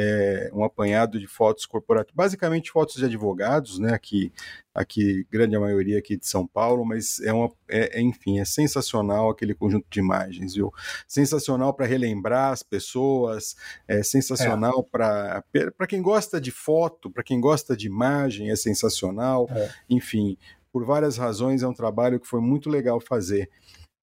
é, 0.00 0.48
um 0.54 0.62
apanhado 0.62 1.18
de 1.18 1.26
fotos 1.26 1.66
corporativas, 1.66 2.14
basicamente 2.14 2.70
fotos 2.70 2.94
de 2.94 3.04
advogados, 3.04 3.80
né? 3.80 3.92
Aqui, 3.92 4.32
aqui 4.72 5.26
grande 5.28 5.56
a 5.56 5.60
maioria 5.60 5.98
aqui 5.98 6.16
de 6.16 6.24
São 6.24 6.46
Paulo, 6.46 6.84
mas 6.84 7.18
é 7.20 7.32
uma, 7.32 7.50
é, 7.68 7.98
é 7.98 8.00
enfim, 8.00 8.38
é 8.38 8.44
sensacional 8.44 9.28
aquele 9.28 9.54
conjunto 9.54 9.86
de 9.90 9.98
imagens, 9.98 10.54
viu? 10.54 10.72
Sensacional 11.08 11.74
para 11.74 11.84
relembrar 11.84 12.52
as 12.52 12.62
pessoas, 12.62 13.56
é 13.88 14.04
sensacional 14.04 14.86
é. 14.86 14.90
para 14.90 15.44
para 15.76 15.86
quem 15.88 16.00
gosta 16.00 16.40
de 16.40 16.52
foto, 16.52 17.10
para 17.10 17.24
quem 17.24 17.40
gosta 17.40 17.76
de 17.76 17.88
imagem, 17.88 18.50
é 18.50 18.56
sensacional. 18.56 19.48
É. 19.50 19.68
Enfim, 19.90 20.38
por 20.72 20.84
várias 20.84 21.16
razões 21.16 21.64
é 21.64 21.66
um 21.66 21.74
trabalho 21.74 22.20
que 22.20 22.28
foi 22.28 22.40
muito 22.40 22.70
legal 22.70 23.00
fazer. 23.00 23.50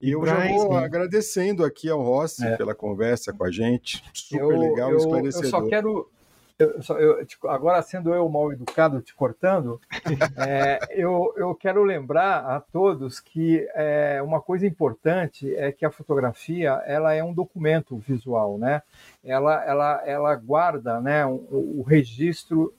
E 0.06 0.12
eu 0.12 0.24
já 0.24 0.48
vou 0.48 0.72
sim. 0.74 0.78
agradecendo 0.78 1.66
aqui 1.66 1.90
ao 1.90 2.00
Rossi 2.00 2.46
é. 2.46 2.56
pela 2.56 2.76
conversa 2.76 3.34
com 3.34 3.44
a 3.44 3.50
gente. 3.50 4.04
Super 4.14 4.40
eu, 4.40 4.60
legal, 4.60 4.92
eu, 4.92 4.98
esclarecedor. 4.98 5.46
Eu 5.46 5.50
só 5.50 5.68
quero. 5.68 6.12
Eu, 6.60 6.82
só, 6.84 6.98
eu, 7.00 7.26
agora, 7.48 7.82
sendo 7.82 8.14
eu 8.14 8.30
mal 8.30 8.54
educado, 8.54 9.02
te 9.02 9.16
cortando, 9.16 9.82
é, 10.38 10.80
eu, 10.92 11.34
eu 11.36 11.56
quero 11.56 11.84
lembrar 11.84 12.46
a 12.46 12.60
todos 12.62 13.20
que 13.20 13.68
é, 13.74 14.22
uma 14.22 14.40
coisa 14.40 14.68
importante 14.68 15.54
é 15.56 15.72
que 15.72 15.84
a 15.84 15.92
fotografia 15.92 16.84
ela 16.86 17.12
é 17.14 17.24
um 17.24 17.34
documento 17.34 17.98
visual, 17.98 18.60
né? 18.60 18.84
Ela, 19.24 19.66
ela, 19.66 20.04
ela 20.06 20.36
guarda 20.36 21.02
né, 21.02 21.26
o, 21.26 21.80
o 21.80 21.82
registro 21.82 22.72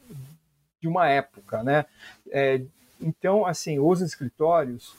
de 0.80 0.86
uma 0.86 1.08
época, 1.08 1.64
né? 1.64 1.86
É, 2.30 2.62
então, 3.00 3.44
assim, 3.44 3.80
os 3.80 4.00
escritórios 4.00 4.94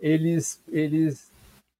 eles, 0.00 0.62
eles 0.68 1.30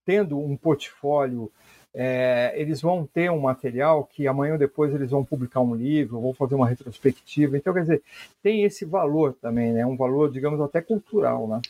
tendo 0.09 0.39
um 0.39 0.57
portfólio, 0.57 1.53
é, 1.93 2.55
eles 2.57 2.81
vão 2.81 3.07
ter 3.07 3.31
um 3.31 3.41
material 3.41 4.05
que 4.05 4.27
amanhã 4.27 4.55
ou 4.55 4.59
depois 4.59 4.95
eles 4.95 5.11
vão 5.11 5.23
publicar 5.23 5.61
um 5.61 5.75
livro, 5.75 6.19
vão 6.19 6.33
fazer 6.33 6.55
uma 6.55 6.67
retrospectiva. 6.67 7.59
Então, 7.59 7.75
quer 7.75 7.83
dizer, 7.83 8.03
tem 8.43 8.65
esse 8.65 8.87
valor 8.87 9.35
também, 9.35 9.71
né? 9.71 9.85
Um 9.85 9.99
valor, 9.99 10.33
digamos, 10.33 10.63
até 10.63 10.81
cultural, 10.81 11.47
né? 11.47 11.61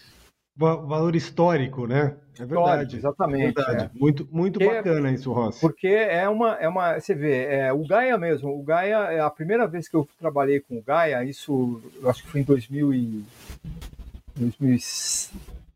valor 0.57 1.17
histórico, 1.17 1.87
né? 1.87 2.17
É 2.39 2.45
verdade. 2.45 2.97
exatamente. 2.97 3.61
É 3.61 3.65
verdade. 3.65 3.91
É. 3.95 3.99
Muito, 3.99 4.29
muito 4.31 4.61
porque, 4.61 4.75
bacana 4.75 5.13
isso, 5.13 5.33
Rossi. 5.33 5.61
Porque 5.61 5.89
é 5.89 6.29
uma, 6.29 6.55
é 6.55 6.69
uma. 6.69 6.99
Você 7.01 7.15
vê, 7.15 7.45
é, 7.45 7.73
o 7.73 7.85
Gaia 7.87 8.17
mesmo, 8.19 8.57
o 8.57 8.63
Gaia, 8.63 9.13
é 9.13 9.21
a 9.21 9.31
primeira 9.31 9.67
vez 9.67 9.89
que 9.89 9.97
eu 9.97 10.09
trabalhei 10.19 10.61
com 10.61 10.79
o 10.79 10.83
Gaia, 10.83 11.25
isso 11.25 11.81
eu 12.01 12.09
acho 12.09 12.23
que 12.23 12.29
foi 12.29 12.41
em 12.41 12.45
2000 12.45 12.95
e, 12.95 13.25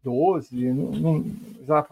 2012, 0.03 0.72
não, 0.72 0.90
não, 0.92 1.86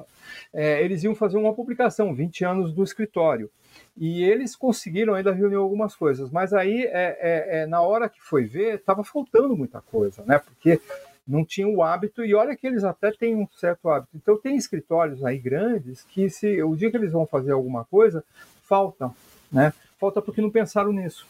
é, 0.53 0.83
eles 0.83 1.03
iam 1.05 1.15
fazer 1.15 1.39
uma 1.39 1.55
publicação, 1.55 2.15
20 2.15 2.45
anos 2.45 2.73
do 2.73 2.83
escritório. 2.83 3.51
E 3.97 4.23
eles 4.25 4.57
conseguiram 4.57 5.15
ainda 5.15 5.33
reunir 5.33 5.57
algumas 5.57 5.95
coisas, 5.95 6.31
mas 6.31 6.53
aí, 6.53 6.85
é, 6.85 7.19
é, 7.21 7.61
é 7.61 7.67
na 7.67 7.81
hora 7.81 8.09
que 8.09 8.21
foi 8.21 8.45
ver, 8.45 8.77
estava 8.77 9.05
faltando 9.05 9.57
muita 9.57 9.81
coisa, 9.81 10.25
né? 10.25 10.39
Porque 10.39 10.81
não 11.27 11.45
tinham 11.45 11.75
o 11.75 11.83
hábito, 11.83 12.25
e 12.25 12.35
olha 12.35 12.57
que 12.57 12.67
eles 12.67 12.83
até 12.83 13.13
têm 13.13 13.37
um 13.37 13.47
certo 13.57 13.89
hábito. 13.89 14.17
Então, 14.17 14.37
tem 14.37 14.57
escritórios 14.57 15.25
aí 15.25 15.39
grandes 15.39 16.03
que, 16.05 16.29
se 16.29 16.63
o 16.63 16.75
dia 16.75 16.91
que 16.91 16.97
eles 16.97 17.13
vão 17.13 17.27
fazer 17.27 17.53
alguma 17.53 17.85
coisa, 17.85 18.25
falta, 18.63 19.11
né? 19.53 19.73
Falta 19.99 20.21
porque 20.21 20.41
não 20.41 20.51
pensaram 20.51 20.93
nisso. 20.93 21.27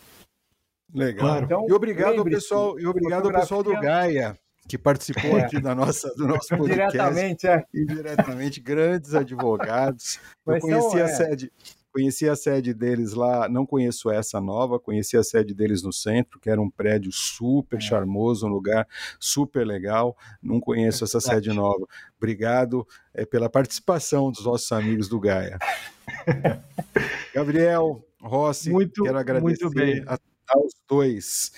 Legal. 0.94 1.42
Então, 1.42 1.66
e 1.68 1.72
obrigado 1.72 2.18
ao 2.18 2.24
pessoal, 2.24 2.78
e 2.78 2.86
obrigado 2.86 3.26
ao 3.26 3.32
pessoal 3.32 3.62
do 3.62 3.78
Gaia 3.78 4.38
que 4.70 4.78
participou 4.78 5.36
é. 5.36 5.42
aqui 5.42 5.60
da 5.60 5.74
nossa, 5.74 6.08
do 6.14 6.26
nosso 6.28 6.48
podcast. 6.48 6.92
Diretamente, 6.92 7.46
é. 7.48 7.64
Indiretamente, 7.74 8.60
grandes 8.60 9.14
advogados. 9.16 10.20
Eu 10.46 10.60
conheci 10.60 11.00
a 11.00 11.04
é. 11.04 11.08
sede, 11.08 11.52
Conheci 11.92 12.28
a 12.28 12.36
sede 12.36 12.72
deles 12.72 13.14
lá, 13.14 13.48
não 13.48 13.66
conheço 13.66 14.12
essa 14.12 14.40
nova, 14.40 14.78
conheci 14.78 15.16
a 15.16 15.24
sede 15.24 15.52
deles 15.52 15.82
no 15.82 15.92
centro, 15.92 16.38
que 16.38 16.48
era 16.48 16.60
um 16.60 16.70
prédio 16.70 17.10
super 17.10 17.78
é. 17.78 17.80
charmoso, 17.80 18.46
um 18.46 18.48
lugar 18.48 18.86
super 19.18 19.66
legal. 19.66 20.16
Não 20.40 20.60
conheço 20.60 21.02
essa 21.02 21.18
sede 21.18 21.52
nova. 21.52 21.84
Obrigado 22.16 22.86
é, 23.12 23.26
pela 23.26 23.50
participação 23.50 24.30
dos 24.30 24.44
nossos 24.44 24.70
amigos 24.70 25.08
do 25.08 25.18
Gaia. 25.18 25.58
Gabriel, 27.34 28.04
Rossi, 28.20 28.70
muito, 28.70 29.02
quero 29.02 29.18
agradecer 29.18 29.64
muito 29.64 29.70
bem. 29.70 30.04
A, 30.06 30.16
aos 30.50 30.72
dois. 30.88 31.52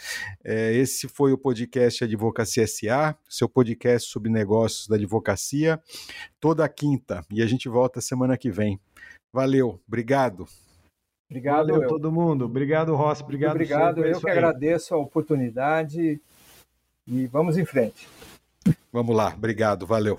É, 0.45 0.73
esse 0.75 1.09
foi 1.09 1.33
o 1.33 1.39
podcast 1.39 2.05
Advocacia 2.05 2.67
SA, 2.67 3.17
seu 3.29 3.49
podcast 3.49 4.11
sobre 4.11 4.31
negócios 4.31 4.87
da 4.87 4.97
advocacia, 4.97 5.81
toda 6.41 6.69
quinta. 6.69 7.25
E 7.31 7.43
a 7.43 7.47
gente 7.47 7.69
volta 7.69 8.01
semana 8.01 8.37
que 8.37 8.51
vem. 8.51 8.79
Valeu, 9.33 9.81
obrigado. 9.87 10.47
Obrigado 11.31 11.69
Valeu, 11.69 11.89
todo 11.89 12.13
mundo. 12.13 12.45
Obrigado, 12.45 12.95
Rossi. 12.95 13.23
Obrigado, 13.23 13.53
Obrigado, 13.53 14.05
eu 14.05 14.21
que 14.21 14.29
aí. 14.29 14.37
agradeço 14.37 14.95
a 14.95 14.99
oportunidade 14.99 16.21
e 17.07 17.27
vamos 17.27 17.57
em 17.57 17.65
frente. 17.65 18.07
Vamos 18.93 19.17
lá, 19.17 19.33
obrigado, 19.35 19.87
valeu. 19.87 20.19